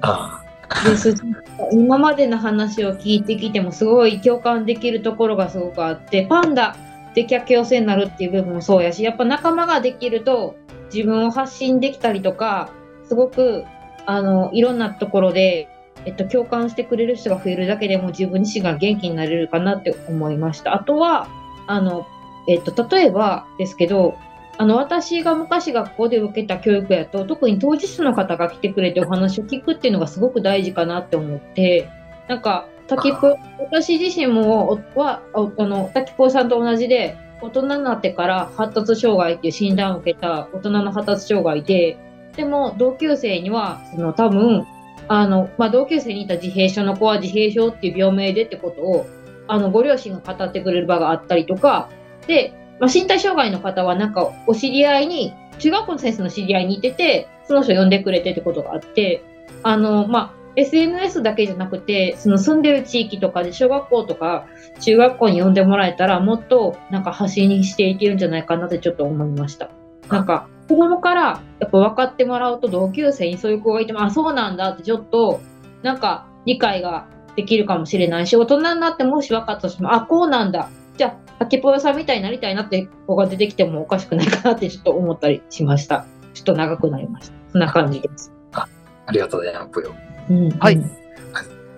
[1.72, 6.76] 今までの話を聞いてきてもすごい共感できるところがすごくあってパンダ
[7.14, 10.56] で客寄せになるっていう部分もそうやしやっぱ仲間ができると
[10.92, 12.70] 自分を発信できたりとか
[13.08, 13.64] すごく
[14.06, 15.68] あのいろんなところで、
[16.04, 20.74] えっと、共感してくれる人が増えるだけでも自分自身が元気になれるかなって思いました。
[20.74, 21.28] あとは
[21.66, 22.06] あの、
[22.48, 24.16] えっと、例えばですけど
[24.60, 31.88] あの私が昔学校で受けた教育やと特に当事者の方が来てくれてお話を聞くっていうのがすごく大事かなって思って
[32.28, 33.10] なんか滝
[33.58, 41.96] 私自身もはあの滝ぽさんと同じで大人になってから発達障害っていう診断を受けた大人の発達障害で
[42.36, 44.66] でも同級生にはその多分
[45.08, 49.06] あの、まあ、同級生にいた自閉症の子は自閉症っていう病名でってことを
[49.48, 51.88] あのご両親が語ってくれる場があったりとか
[52.26, 59.22] でまあ、身体障害の方はなんかお知り合いに中学校の先生の知り合いにいててその人呼んでくれてってことがあって
[59.62, 64.46] あの、まあ、SNS だけじゃなくてその住んでる地域とかで小学校とか
[64.80, 69.70] 中学校に呼んでもらえたらもっとなんか発信していけるんじゃないかなってちょっと思いました。
[70.08, 75.40] なんか子供からやっぱ分かってもらうと同級生にそういう子がいてもあそうなんだってちょっと
[75.82, 86.06] なんか理解ができるかもしれないし大人になってもし分かったとしてもあこうなんだじゃあ、竹ぽよさんみたいになりたいなって子が出てきてもおかしくないかなってちょっと思ったりしました。
[86.34, 87.34] ちょっと長くなりました。
[87.50, 88.32] そんな感じです。
[88.52, 88.68] あ
[89.10, 89.92] りがとうございますぽよ。
[90.30, 90.80] うんはい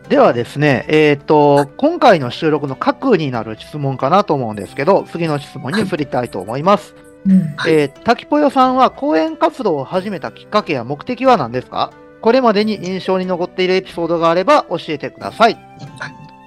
[0.09, 6.95] ではですね、えっ、と、今回の収録の核になる質問かなと思うんですけど、次の質問に移りたいと思います。
[7.25, 11.93] うんはいえー、滝ぽよさんは講演活動を始めたきっかけや目的は何ですか？
[12.21, 15.57] これまでに印象に残っているエピソードがあれば教えてください。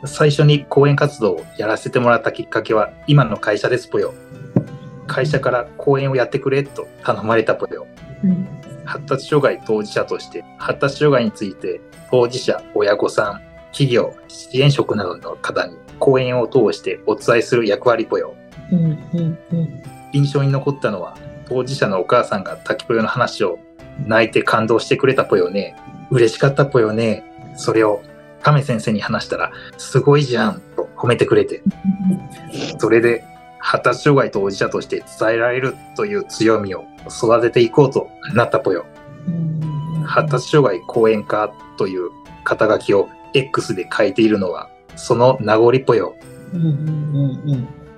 [0.08, 4.14] 最初に講演活動をやらせてもらったきっかけは今の会社ですぽよ。
[5.08, 7.88] 会社から講演をやってくれと頼まれたぽよ。
[8.24, 8.48] うん
[8.86, 13.42] 発達障害当事者として発達障害について当事者、親御さん、
[13.72, 18.36] 企業、支援職などの方に講演を通してお伝えする役割ぽよ。
[18.72, 18.80] うん
[19.14, 23.60] うんうん印象に残ったのは当事者のお母さんが滝ぽよの話を
[24.08, 25.76] 泣いて感動してくれたぽよね。
[26.10, 27.24] 嬉しかったぽよね。
[27.58, 28.02] それを
[28.46, 31.64] 亀先生に話したらすごいじゃんと褒めてくれて
[32.78, 33.26] それで
[33.58, 38.86] 発達障害当事者として伝えられるという強みを育てていこうとなったぽよ。
[39.28, 39.66] うん
[40.06, 42.12] 発達障害講演家という
[42.44, 46.16] 肩書きを X で書いているのはその名残ぽよ。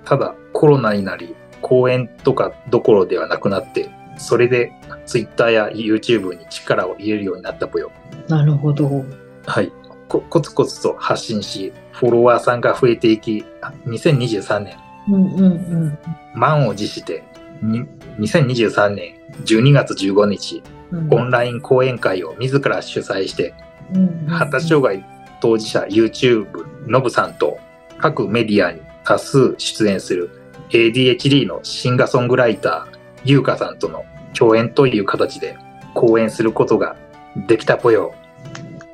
[0.06, 4.72] ただコロナになり講演とかどころではなくなってそれで
[5.06, 7.92] Twitter や YouTube に力を入れるようになったぽよ。
[8.30, 9.04] なるほど。
[9.46, 9.70] はい。
[10.08, 14.78] こコツコツと発信し、フォロワーさんが増えていき、あ2023年、
[15.10, 15.48] うんうんう
[15.88, 16.00] ん。
[16.34, 17.24] 満を持して、
[17.62, 17.86] に
[18.20, 21.14] 2023年12月15日、うん。
[21.14, 23.54] オンライン講演会を自ら主催して、
[23.94, 25.06] うん発達障害
[25.40, 27.58] 当事者 YouTube のぶさんと
[27.98, 30.30] 各メディアに多数出演する
[30.70, 35.58] ADHD のシンガーソングライターゆうかさんとの共演という形で
[35.94, 36.96] 講演することが
[37.48, 38.14] できたぽよ。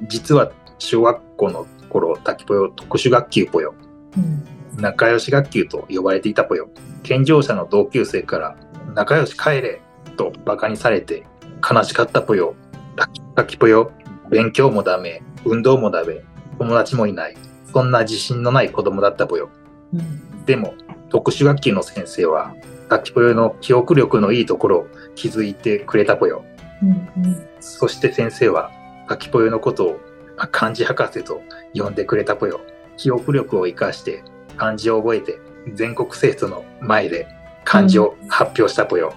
[0.03, 0.51] 実は
[0.83, 3.73] 小学校の頃、滝ぽよ特殊学級ぽよ。
[4.17, 6.67] うん仲良し学級と呼ばれていたぽよ。
[7.03, 8.57] 健常者の同級生から
[8.95, 9.81] 仲良し帰れ
[10.17, 11.27] と馬鹿にされて
[11.69, 12.55] 悲しかったぽよ。
[12.95, 13.91] 滝滝ぽよ。
[14.31, 16.23] 勉強もダメ、運動もダメ、
[16.57, 17.35] 友達もいない。
[17.71, 19.49] そんな自信のない子供だったぽよ。
[19.93, 20.73] うんでも、
[21.09, 22.53] 特殊学級の先生は、
[22.89, 26.43] 滝ぽよの記憶力のいいところを気づいてくれたぽよ。
[26.81, 28.71] うんそして先生は、
[29.07, 31.41] 滝ぽよのことをあ漢字博士と
[31.73, 32.61] 呼んでくれたぽよ。
[32.97, 34.23] 記憶力を活かして
[34.57, 35.39] 漢字を覚えて
[35.73, 37.27] 全国生徒の前で
[37.63, 39.13] 漢字を発表したぽよ。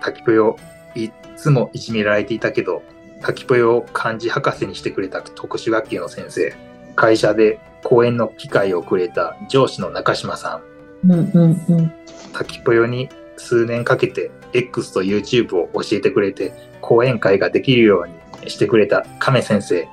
[0.00, 0.56] 滝ぽよ、
[0.94, 2.82] いっつもいじめられていたけど、
[3.20, 6.54] 滝ぽよを漢字博士にしてくれた特殊学級の先生。
[6.96, 10.60] 会社で講演の機会をくれた上司の中島さ
[11.04, 11.08] ん。
[11.10, 11.92] うんうんうん
[12.32, 18.14] 滝ぽよに数年かけて X と YouTube を教えてくれて講演会ができるように
[18.46, 19.88] してくれた亀先生。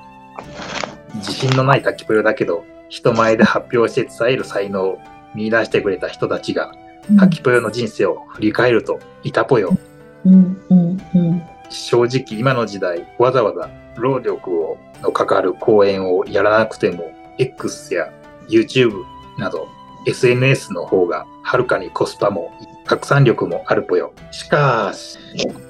[1.16, 4.98] 自信のない滝ぽよだけど人前で発表して伝える才能を
[5.34, 6.72] 見出してくれた人たちが
[7.18, 9.76] 滝ぽよの人生を振り返るといたぽよ。
[10.24, 11.42] うんうんうん。
[11.68, 18.12] 正直今の時代わざわざ労力をのかかる講演をやらなくても X や
[18.48, 18.92] YouTube
[19.38, 19.68] など
[20.06, 22.52] SNS の方がはるかにコスパも
[22.86, 24.12] 拡散力もあるぽよ。
[24.30, 25.18] しかし、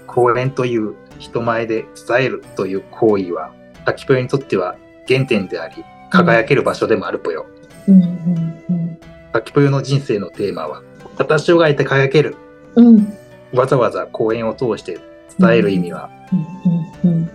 [0.06, 3.52] 講演という人前で伝えるという行為は、
[3.85, 7.46] 滝ぽよにとっては原点であり、輝ける場所でもあるぽよ。
[7.87, 8.98] うんうん
[9.33, 10.83] 滝ぽよの人生のテーマは、
[11.16, 12.37] 私をがいて輝ける。
[12.74, 13.16] うんうん
[13.52, 15.00] わざわざ講演を通して
[15.38, 16.09] 伝える意味は、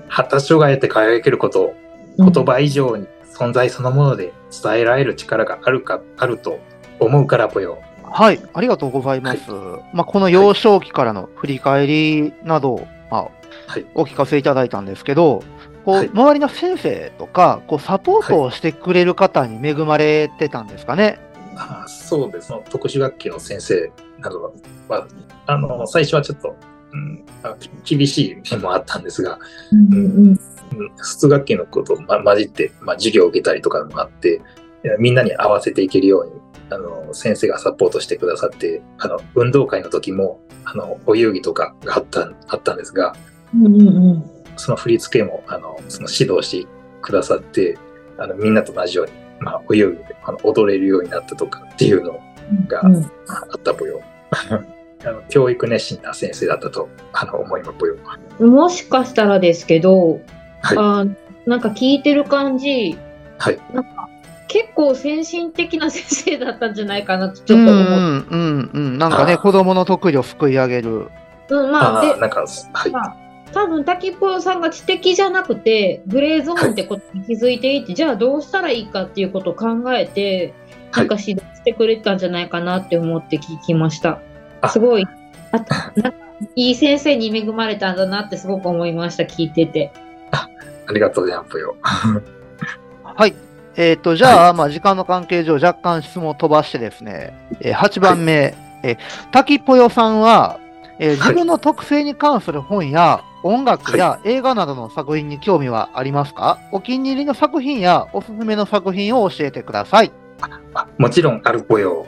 [0.07, 1.75] 発達障害で輝けることを
[2.17, 4.31] 言葉以上に存在そのもので
[4.63, 6.59] 伝えられる力があるか、あると
[6.99, 7.79] 思うからぽよ。
[8.03, 9.51] はい、ありがとうございます。
[9.93, 13.44] まあ、この幼少期からの振り返りなどを、まあはい
[13.93, 15.43] お聞かせいただいたんですけど、
[15.85, 21.19] こうはい周りの先生とかこうサポートをしてくれる方に恵まれてたんですかね？
[21.55, 22.47] あそうです。
[22.47, 24.53] その特殊学級の先生など
[24.89, 25.07] は、
[25.45, 26.55] あの、最初はちょっと、
[26.91, 27.25] うん、
[27.83, 29.39] 厳しい面もあったんですが、
[29.71, 30.35] うん
[30.97, 34.41] 普通学級のことを、ま、混じって、まあ、授業を受けたりとかもあって、
[34.99, 36.31] みんなに合わせていけるように、
[36.71, 43.15] あの、先生がサポートしてくださって、あの、運動会の時も、あの、お遊戯とかがあった、あったんですが、
[43.53, 46.67] うんうんその振り付けも、あの、その指導して
[47.01, 47.77] くださって、
[48.17, 52.13] あの、みんなと同じように、まあ、お遊戯であの踊れるようになったとかっていうの
[52.67, 54.01] がうんあったぽよ。
[55.05, 57.95] あの教育熱心な先生だったと、あの、思いますぽよ。
[58.39, 60.21] もしかしたらですけど、
[60.61, 61.05] はいあ
[61.45, 62.97] なんか聞いてる感じ、
[63.37, 64.09] はいなんか
[64.47, 68.97] 結構先進的な先生だったんじゃないかなとちうんうょっと思って、んうんうん。
[68.97, 71.09] なんかね、子供の特技をすくい上げる。
[71.49, 72.91] うんまあ、でああ、なんか、はい。
[72.91, 73.24] まあ
[73.55, 80.53] 多分滝ぽよさんが知的じゃなくてグレーゾーンってことに気づいていて、じゃあどうしたらいいかっていうことを考えて、
[80.91, 84.21] はいなんか指導してくれたんじゃないかなって思って聞きました。
[84.61, 85.05] あすごい
[85.51, 85.57] あ
[85.97, 89.91] なんかいい先生に恵まれたんだなってすごく思いました聞いてて。
[90.31, 90.47] あ
[90.93, 91.75] りがとうございますぽよ。
[93.03, 93.33] はい。
[93.75, 98.97] えっ、と、じゃあ、まあ、時間の関係上、若干質問を飛ばしてですね、えー8番目、えー
[99.31, 100.59] 滝ぽよさんは、
[100.99, 110.11] えー自分の特性に関する本や音楽や映画などの作品に興味はありますか、お気に入りの作品やおすすめの作品を教えてください。
[110.73, 112.07] あもちろんあるぽよ。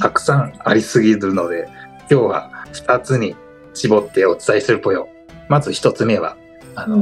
[0.00, 1.66] たくさんありすぎるので、
[2.10, 3.34] 今日は2つに
[3.72, 5.08] 絞ってお伝えするぽよ。
[5.48, 6.36] まず1つ目は、
[6.74, 6.98] あの、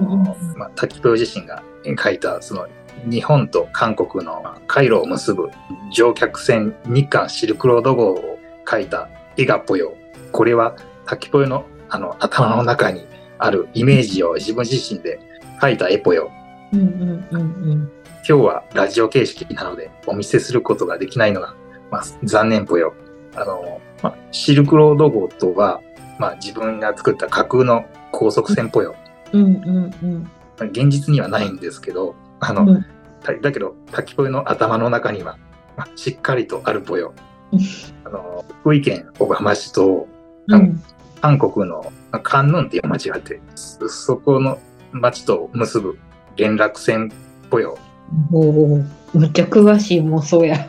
[0.57, 1.65] まあ、滝ぽよ自身が
[2.01, 2.69] 書いた、その、
[3.11, 5.51] 日本と韓国の回路を結ぶ
[5.91, 8.39] 乗客船日韓シルクロード号を
[8.71, 9.95] 書いた絵がぽよ。
[10.31, 10.77] これは
[11.07, 13.12] 滝ぽよのあの頭の中に
[13.45, 15.19] あるイメージを自分自身で
[15.61, 16.31] 書いた絵ぽよ。
[16.73, 17.93] うんうんうんうん
[18.27, 21.57] 今日はラジオ形式なのでお見せすることができないのが、
[21.91, 22.95] まあ、残念ぽよ。
[23.35, 25.81] あの、まあ、シルクロード号とは、
[26.21, 28.95] まあ、自分が作った架空の高速船ぽよ。
[29.33, 30.29] うんうんうんま
[30.61, 32.87] あ現実にはないんですけど、あの、うん
[33.25, 35.39] ただけど、滝ぽよの頭の中には、
[35.77, 37.15] まあ、しっかりとあるぽよ。
[38.05, 40.07] あの、福井県小浜市と
[40.47, 40.81] うん
[41.21, 44.61] 韓国のまあカンヌンっていう町があって、そそこの
[44.93, 45.99] 町と結ぶ
[46.37, 47.11] 連絡船
[47.51, 47.79] ぽよ。
[48.31, 50.69] おおむっちゃ詳しい妄想や。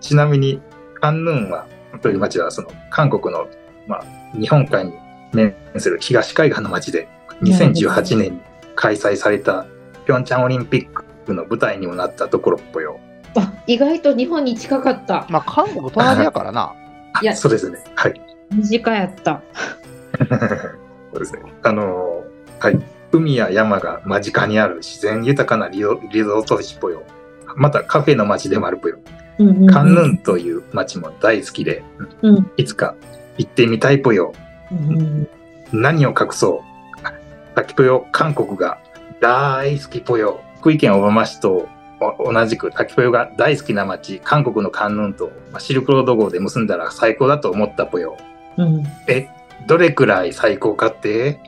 [0.00, 0.60] ちなみに、
[1.00, 1.66] カンヌンは、
[2.02, 3.46] という町は、その、韓国の
[3.88, 4.04] まあ、
[4.38, 4.92] 日本海に
[5.32, 7.08] 面する東海岸の町で、
[7.42, 8.40] 2018年に
[8.76, 9.66] 開催された
[10.06, 10.88] ピョンチャンオリンピッ
[11.24, 13.00] クの舞台にもなったところっぽよ。
[13.36, 15.26] あ、意外と日本に近かった。
[15.30, 16.74] まあ、韓国隣やからな。
[17.22, 17.82] いやそうですね。
[17.94, 18.20] はい。
[18.50, 19.42] 身近やった。
[21.12, 21.40] そうですね。
[21.62, 22.80] あのーはい。
[23.12, 27.02] 海や山が間近にある自然豊かなリゾリゾート地ぽよ。
[27.56, 28.98] またカフェの街でもあるぽよ。
[29.38, 31.82] うんうんうんカンヌンという街も大好きで、
[32.22, 32.94] うんいつか
[33.38, 34.32] 行ってみたいぽよ。
[34.72, 35.28] うんうん
[35.72, 37.54] 何を隠そう。
[37.54, 38.78] さきぽよ、韓国が
[39.20, 40.40] 大好きぽよ。
[40.60, 41.68] 福井県小浜市と
[42.00, 48.16] お同じく滝ぽよが大好きな街、韓国のカンヌンとまあシルクロード号で結んだら最高だと思ったぽよ。
[48.58, 49.28] うんえ、
[49.66, 51.40] どれくらい最高かって、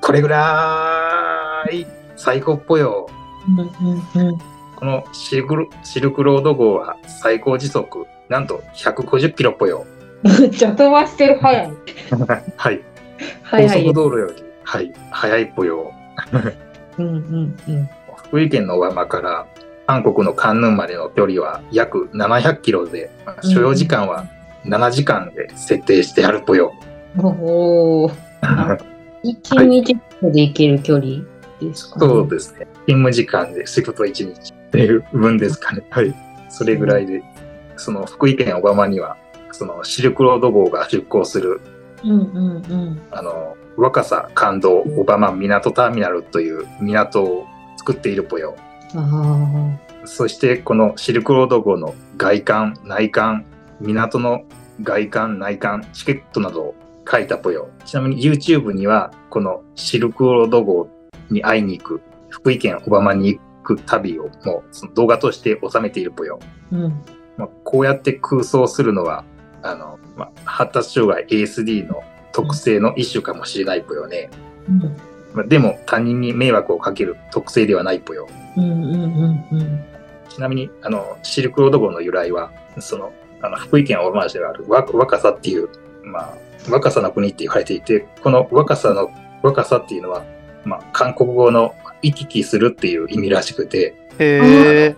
[0.00, 3.08] これぐらい最高っぽよ。
[3.48, 4.38] うんうん
[4.82, 9.86] このシルクロシルクロード号は最高時速、なんと150キロっぽよ。
[10.22, 11.72] めっちゃ飛ばしてる早い。
[12.56, 12.80] はい。
[13.48, 13.92] 高速。
[13.92, 15.92] 道路より、はい、速いっぽよ。
[16.98, 17.88] うんうんうん。
[18.16, 19.46] 福井県の小浜から
[19.86, 23.10] 韓国のカンヌンまでの距離は約700キロで、
[23.42, 24.26] 所要時間は
[24.64, 26.74] 7時間で設定してあるぽよ。
[27.18, 28.10] おお。
[29.22, 31.22] 一日で行ける距離
[31.60, 32.66] ですか、ねそうですね。
[32.86, 35.82] 勤務時間で仕事1日っていう分ですかね。
[35.90, 36.14] はい。
[36.48, 37.22] それぐらいで、
[37.76, 39.16] その福井県小浜には、
[39.52, 41.60] そのシルクロード号が出港する、
[42.04, 43.00] うんうんうん。
[43.10, 47.46] あの、若狭感動小浜港ターミナルという港を
[47.76, 48.56] 作っているぽよ。
[48.94, 53.46] あそしてこのシルクロード号の外観、内観、
[53.82, 54.44] 港の
[54.82, 56.74] 外観、内観、チケットなどを
[57.10, 57.68] 書いたぽよ。
[57.84, 60.88] ちなみに YouTube にはこのシルクロード号
[61.30, 66.38] に会いに行く、福井県小浜に行く旅をもうその動画として収めているぽよ。
[66.72, 66.76] あ。
[66.76, 67.02] うん。
[67.36, 69.24] まあ、こうやって空想するのは、
[69.62, 74.30] あの、まあ、発達障害 ASD の特性の一種かもしれないぽよね。
[74.68, 74.96] うん
[75.34, 78.28] まあ、でも他人に迷惑をかける特性ではないぽよ。
[78.56, 79.84] うんうんうんうん。
[80.28, 85.68] ちなみに、あの、シルクロード号の由来は、その、あの、福井県小浜市であるわ若狭っていう、
[86.04, 86.34] まあ、
[86.70, 89.10] 若狭の国って言われていて、この若狭の、
[89.42, 90.24] 若狭っていうのは、
[90.64, 94.96] まあ、韓国語の行き来するっていう意味らしくて、へえ。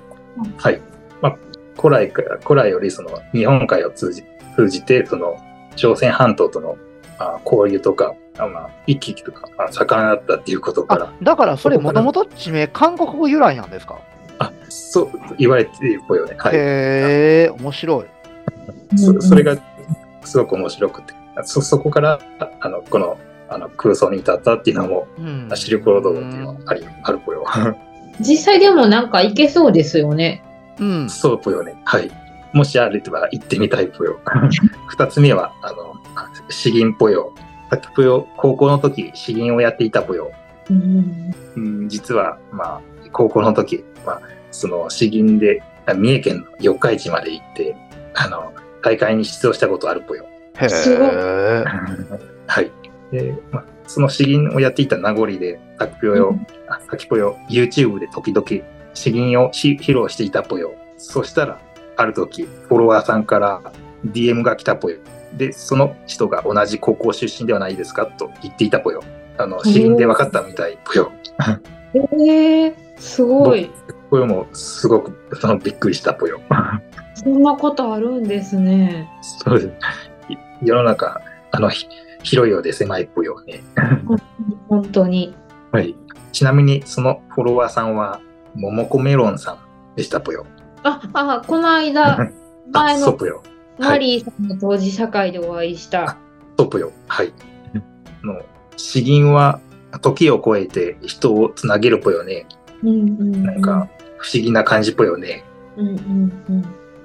[0.58, 0.80] はい。
[1.22, 1.38] まあ、
[1.80, 4.24] 古来から、古来よりその、日本海を通じ、
[4.56, 5.36] 通じて、その、
[5.76, 6.76] 朝鮮半島との、
[7.18, 14.00] あ交流とか、あまあ、行き来とか、まあ、盛んだったっていうことからあ、、だからそれもともと地名、韓国語由来なんですか？
[14.40, 16.34] あ、そう、言われているぽよね。
[16.36, 16.56] はい。
[16.56, 18.04] へえ、面白い。
[18.96, 19.56] そそれが
[20.22, 22.18] すごく面白くて、そ、そこから、
[22.60, 27.44] あの、この、あの、空想に至ったっていうのも、うんシルクロードっていうのはあり、あるぽよ。
[28.20, 30.42] 実際でもなんか行けそうですよね。
[30.78, 31.10] うん。
[31.10, 31.74] そうぽよね。
[31.84, 32.10] はい。
[32.52, 34.20] もしあれば行ってみたいぽよ。
[34.86, 35.94] 二つ目は、あの、
[36.48, 37.32] 詩吟ぽよ。
[37.70, 40.30] さっきぽよ、高校の時、詩吟をやっていたぽよ。
[40.70, 42.80] うんうん、実は、まあ、
[43.12, 47.76] 高校の時、まあ、その詩吟で、あ三重県の四日市まで行って、
[48.14, 48.52] あの、
[48.84, 50.26] 大会に出場したことあるぽよ。
[50.58, 51.64] へすごいえ。
[52.46, 52.70] はい。
[53.10, 58.46] で、まあ、その詩吟をやっていた名残で、さきぽよ、あさきぽよ、YouTube で時々
[58.92, 60.74] 詩吟をし披露していたぽよ。
[60.98, 61.60] そしたら、
[61.96, 63.62] ある時、フォロワーさんから
[64.04, 64.98] DM が来たぽよ。
[65.32, 69.02] で、その人が同じ高校出身ではないですかと言っていたぽよ。
[69.38, 71.10] あの、詩吟で分かったみたいぽよ。
[71.94, 73.70] へえすごい。
[74.10, 76.40] これもすごくそのびっくりしたぽよ。
[77.14, 79.08] そんなことあるんですね。
[79.22, 79.72] そうです。
[80.28, 81.20] い世の中、
[81.52, 81.86] あの、ひ
[82.22, 83.62] 広いようで狭いぽよね。
[84.68, 85.34] 本当に。
[85.72, 85.94] はい。
[86.32, 88.20] ちなみに、そのフォロワーさんは、
[88.54, 89.58] ももこメロンさん
[89.96, 90.46] でしたぽよ。
[90.82, 92.28] あ、あ、この間、 あ、
[92.72, 93.18] 前の。
[93.78, 96.16] マリーさんの当事社会でお会いした。
[96.56, 96.92] そうぽよ。
[97.08, 97.32] はい。
[98.22, 98.40] あの、
[98.76, 99.60] 詩吟は、
[100.00, 102.46] 時を超えて人をつなげるぽよね。
[102.82, 103.42] うんうんうん。
[103.44, 105.44] なんか、不思議な感じぽよね。
[105.76, 106.64] うんうんうん。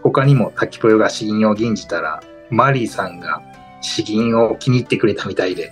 [0.09, 3.41] 他にも滝ぽよが詩吟を吟じたら、マリーさんが
[3.81, 5.71] 詩吟を気に入ってくれたみたいで、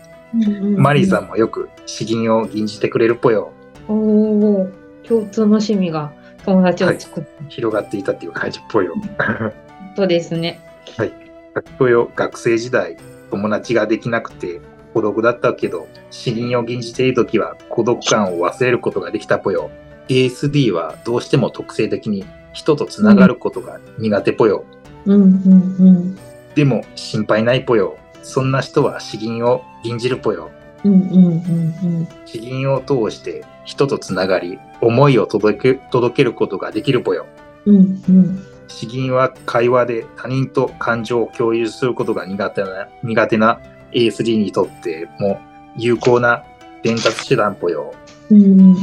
[0.77, 1.25] マリーさん。
[1.25, 3.51] んもよく詩吟を吟じてくれるぽよ。
[3.87, 4.69] おお、
[5.07, 6.13] 共通の趣味が
[6.45, 8.93] 友達を作った広がっていたっていう感じっぽいよ。
[8.95, 10.59] ことですね。
[10.95, 12.97] 滝ぽよ学生時代、
[13.31, 14.61] 友達ができなくて
[14.93, 19.71] 孤独だったけど、詩吟を吟じている時は孤独感を忘れることができたぽよ。
[20.09, 22.25] ASD はどうしても特性的に
[22.57, 24.65] 人とつながることが苦手ぽよ。
[25.05, 26.17] うんうん
[26.55, 27.97] でも心配ないぽよ。
[28.23, 30.49] そんな人は詩吟を吟じるぽよ。
[30.83, 30.93] うん。
[30.93, 37.27] うんうんうん詩吟を通して人とつながり、思いを届け届けることができるぽよ。
[37.65, 37.75] うん。
[37.75, 38.43] うんうん。
[38.67, 45.39] 詩吟は会話で他人と感情を共有することが苦手な苦手な A3 にとっても
[45.77, 46.43] 有効な
[46.81, 47.93] 伝達手段ぽよ。
[48.31, 48.75] うんうんうん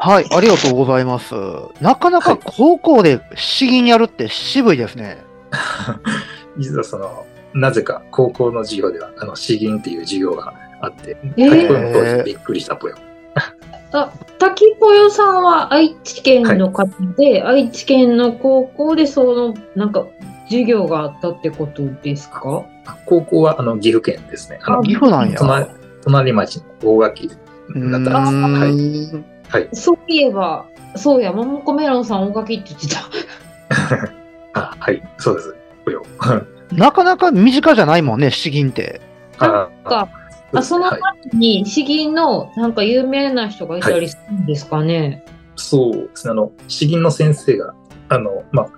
[0.00, 1.34] はい、ありがとうございます。
[1.80, 5.18] なかなかはい高校で詩吟やるって渋いですね。
[6.56, 12.96] 実はその、なぜか高校の授業では、あの、詩吟っていう授業があって、えーびっくりしたぽよ。
[13.92, 20.06] あ、滝ぽよさんは愛知県の方で、愛知県の高校でその、なんか、
[20.48, 22.64] 授業があったってことですか？
[23.04, 24.58] 高校はあの岐阜県ですね。
[24.62, 25.38] あの岐阜なんや。
[25.38, 25.66] 隣
[26.02, 27.38] 隣町の大垣だっ
[27.68, 29.16] たんです。
[29.16, 29.37] うはい。
[29.48, 29.68] はい。
[29.72, 34.10] そういえば、そうや、ももこメロンさん大垣って言ってた。
[34.60, 35.02] あ、はい。
[35.18, 35.56] そうです。
[35.84, 36.02] ぽよ。
[36.72, 39.00] なかなか身近じゃないもんね、詩吟って。
[39.38, 40.08] あか
[40.52, 45.24] あ、そのはい前に詩吟のなんか有名な人がいたりするんですかね。
[45.56, 46.32] そうですね。
[46.32, 47.74] あの、詩吟の先生が、
[48.08, 48.68] あの、まあ、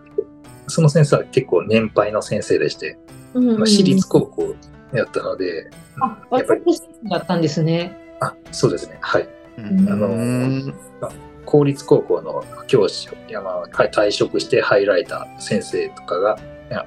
[0.67, 2.99] その先生は結構年配の先生でして、
[3.35, 4.55] うんうんうんまあ、私立高校
[4.93, 7.97] やったので、あ、やっぱり、私だったんですね。
[8.21, 8.99] あ、そうですね。
[9.01, 9.29] はい。
[9.69, 11.11] うんあの
[11.47, 16.39] 公立高校の教師をいや、まあ、退職して入られた先生とかが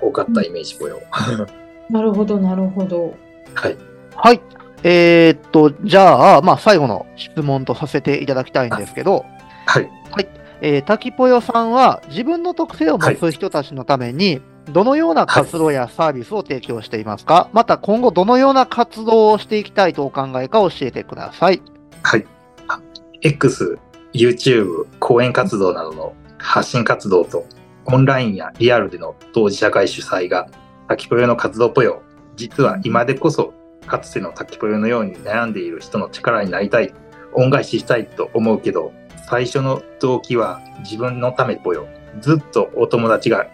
[0.02, 1.02] 多かったイメージぽよ。
[1.90, 3.14] なるほど、なるほど。
[3.54, 3.78] はい。
[4.16, 4.42] はい。
[4.84, 9.26] えーっと、じゃあ、まあ、最後の質問とさせていただきたいんですけど、
[9.66, 9.90] はい。
[10.64, 21.62] えー、滝ぽよさんは自分の特性を持つ人たちのために、どのような活動やサービスを提供していますか、また今後どのような活動をしていきたいとお考えか教えてください。
[22.02, 22.26] はい。
[23.26, 23.80] X、
[24.14, 27.46] YouTube、講演活動などの発信活動と、
[27.86, 30.50] オンラインやリアルでの当事者会主催が、
[30.90, 32.02] 滝ぽよの活動ぽよ。
[32.36, 33.54] 実は今でこそ、
[33.88, 36.94] かつての滝ぽよのように悩んでいる人の力になりたい、
[37.32, 38.92] 恩返ししたいと思うけど、
[39.30, 41.88] 最初の動機は自分のためぽよ。
[42.20, 43.48] ずっとお友達が、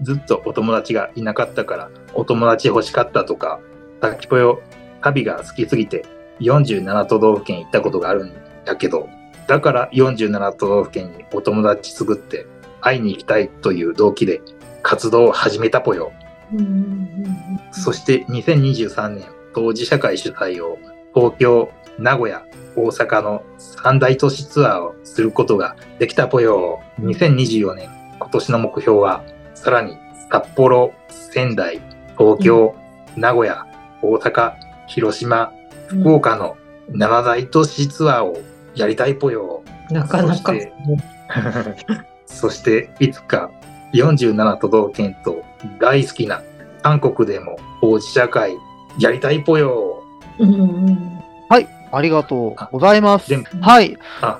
[0.00, 3.60] ずずっとお友達がいなかったから、お友達欲しかったとか、
[4.00, 4.62] 滝ぽよ、
[5.02, 6.06] 旅が好きすぎて、
[6.40, 9.08] 47都道府県行ったことがあるんやけど、
[9.46, 12.46] だから47都道府県にお友達作って
[12.80, 14.42] 会いに行きたいという動機で
[14.82, 16.12] 活動を始めたぽよ。
[16.52, 20.78] うんうんうんうんそして2023年当事社会主催を
[21.14, 22.44] 東京、名古屋、
[22.74, 26.82] 大阪の三大都市ツアーをすることができたぽよ。
[27.00, 29.96] 2024年今年の目標はさらに
[30.30, 31.80] 札幌、仙台、
[32.18, 32.74] 東京、
[33.16, 33.66] 名古屋、
[34.02, 34.54] 大阪、
[34.86, 35.52] 広島、
[35.88, 36.56] 福岡の
[36.90, 38.38] 7大都市ツアーを
[38.76, 39.62] やりたいぽよ。
[39.90, 40.72] なかなかそして
[42.26, 43.50] そしていつか
[43.92, 45.42] 47都道府県と
[45.80, 46.42] 大好きな
[46.82, 48.56] 韓国でも当事者会
[48.98, 50.02] やりたいぽよ。
[50.38, 53.42] うんうんはい、ありがとうございますで。
[53.60, 54.38] はい、あ、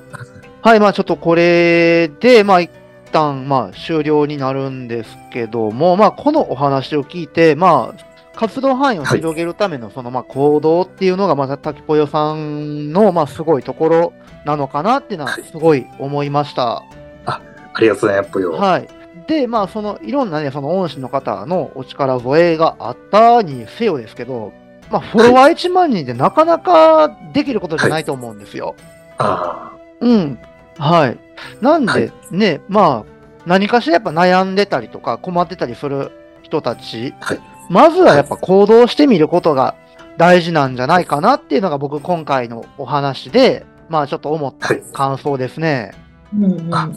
[0.62, 2.70] はい、まあちょっとこれで、まあ一
[3.12, 8.05] 旦、まあ終了になるんですけども、まあこのお話を聞いて、まあ
[8.36, 14.12] 活動範囲を広げるためのそのまあ行動っていうのが、また滝ぽよさんのまあすごいところ
[14.44, 16.82] なのかなっていうのははいすごい思いました。
[17.24, 17.40] あ
[17.80, 18.52] りがとうございますぽよ。
[18.52, 18.88] はい。
[19.26, 24.52] で、まあそのいろんなね、その恩師の方のお力添えがあったにせよですけど、
[24.90, 28.76] まあフォロワー1万人でなかなかできることじゃないと思うんですよ。
[29.18, 30.38] あうん。
[30.78, 31.18] はい。
[31.60, 33.12] なんはでいね、まあ、
[33.46, 36.12] 何かしらやっぱ悩んでたりとか困ってたりする
[36.42, 39.74] 人たち、はいまずはやっぱ行動してみることが
[40.16, 45.92] 大事なんじゃないかなっていうのが僕今回のお話で、まあちょっと思ったはい感想ですね。
[46.34, 46.90] うんうんうんあ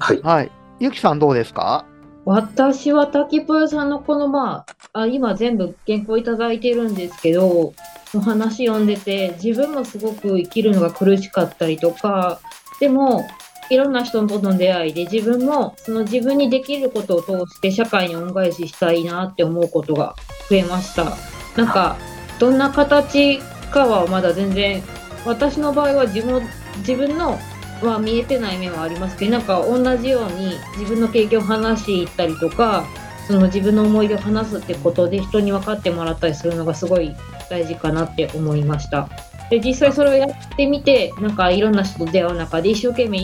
[0.00, 0.20] はい。
[0.22, 0.50] はい。
[0.80, 1.86] ゆきさんどうですか？
[2.24, 7.74] 私は滝ぽよさんのこのまあ、あ今全部原稿いただいてるんですけど、
[8.14, 12.40] お話読んでて、自分もすごく生きるのが苦しかったりとか、
[12.80, 13.26] でも、
[13.70, 20.14] いろんな人との出会いで自分もその自分にできることを通して社会に恩返ししたいなって思うことが
[20.48, 21.16] 増えました。
[21.56, 21.96] なんか、
[22.38, 23.38] どんな形
[23.70, 24.82] かはまだ全然、
[25.24, 26.42] 私の場合は自分
[26.78, 27.38] 自分の
[27.82, 32.86] は見えてない面はありますけどなんか同じように自分の経験を話していったりとか
[33.26, 37.14] その自分の思い出を話すってことで人に分かってもらったりするのがすごい
[37.48, 39.08] 大事かなって思いました。
[39.50, 43.18] で実際それをやってみてなんかいろんな人と出会う中で一生懸命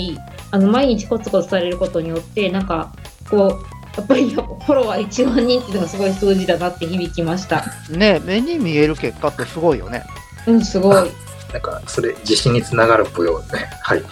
[0.51, 2.93] あの毎日コツコツされることによってなんか
[3.29, 7.65] こうやっぱりフォロワー1万人っていうのがすごい数字だなって響きました。
[7.91, 10.05] ね、目に見える結果ってすごいよね。
[10.47, 11.11] うん、すごい。
[11.53, 13.69] なんか、それ、自信につながるぽよね。
[13.83, 14.03] はい。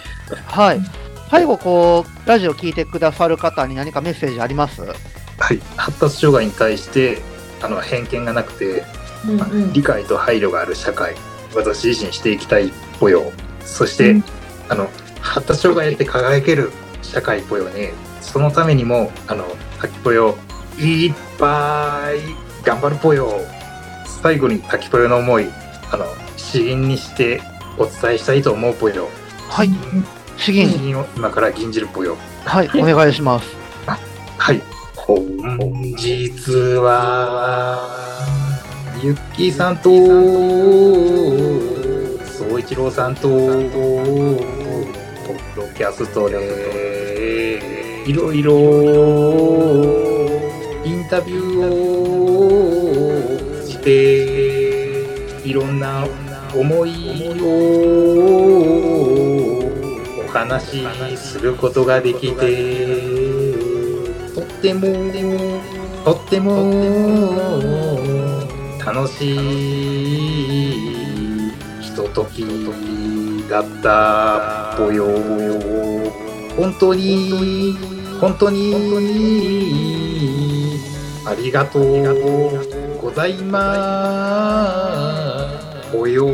[0.45, 0.81] はい。
[1.31, 4.81] 最後、こう、ラジオ聞いてくださる方に何かメッセージあります？
[4.81, 4.93] は
[5.53, 5.61] い。
[5.77, 7.21] 発達障害に対して、
[7.61, 8.83] あの、偏見がなくて、
[9.25, 11.15] うんうん理解と配慮がある社会、
[11.55, 13.31] 私自身していきたいぽよ。
[13.65, 14.23] そして、うん
[14.67, 14.89] あの、
[15.21, 17.93] 発達障害って輝ける社会ぽよね。
[18.21, 19.45] そのためにもあの
[19.79, 20.37] 滝ぽよ
[20.77, 22.19] いっぱい
[22.65, 23.41] 頑張るぽよ。
[24.21, 25.49] 最後に滝ぽよの思い
[25.91, 26.05] あの
[26.37, 27.41] 詩吟にして
[27.77, 29.07] お伝えしたいと思うぽよ。
[29.49, 29.69] はい。
[30.37, 32.17] 詩詩吟、吟を今から吟じるぽよ。
[32.45, 33.55] はい、お願いします。
[34.37, 34.61] はい。
[34.95, 35.19] 本
[35.97, 37.89] 日は
[39.01, 39.89] ゆっきーさんと
[42.25, 43.27] 総一郎さんと
[45.79, 47.09] キャストで。
[48.05, 48.51] いろいろ
[50.83, 51.61] インタビュー
[53.63, 56.05] をしていろんな
[56.53, 56.91] 思い
[57.39, 57.45] を
[60.25, 60.81] お話
[61.15, 63.53] しすることができて
[64.35, 64.81] とっても
[66.03, 67.99] とっても
[68.83, 69.37] 楽しい
[71.79, 72.43] ひととき
[73.49, 74.58] だった。
[74.79, 75.05] ぽよ。
[76.55, 77.75] 本当に
[78.21, 78.73] 本当に。
[81.25, 82.99] ありがとう。
[83.01, 83.59] ございま
[85.83, 85.91] す。
[85.91, 86.25] ぽよ。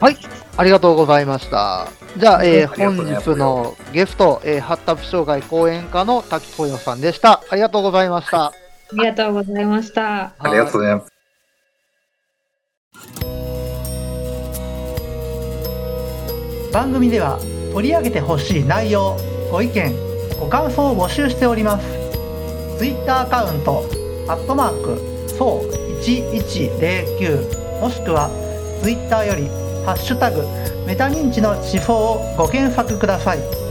[0.00, 0.16] はい。
[0.56, 1.88] ありがとうございました。
[2.16, 7.42] じゃあ、えー本日のゲスト、えー発達障害講演家の滝ぽよさんでした。
[7.50, 8.46] ありがとうございました。
[8.46, 8.52] あ
[8.92, 10.32] りがとうございました。
[10.38, 11.17] ありがとうございます
[16.72, 17.38] 番組では
[17.72, 19.16] 取り上げてほしい内容
[19.50, 19.94] ご意見
[20.38, 21.86] ご感想を募集しております。
[22.78, 23.84] Twitter アカウント
[24.28, 25.68] アットマークそう
[26.00, 28.30] 1109もしくは
[28.82, 29.48] Twitter より
[29.84, 30.42] ハッシュタグ
[30.86, 33.67] メタ認知の地方をご検索ください。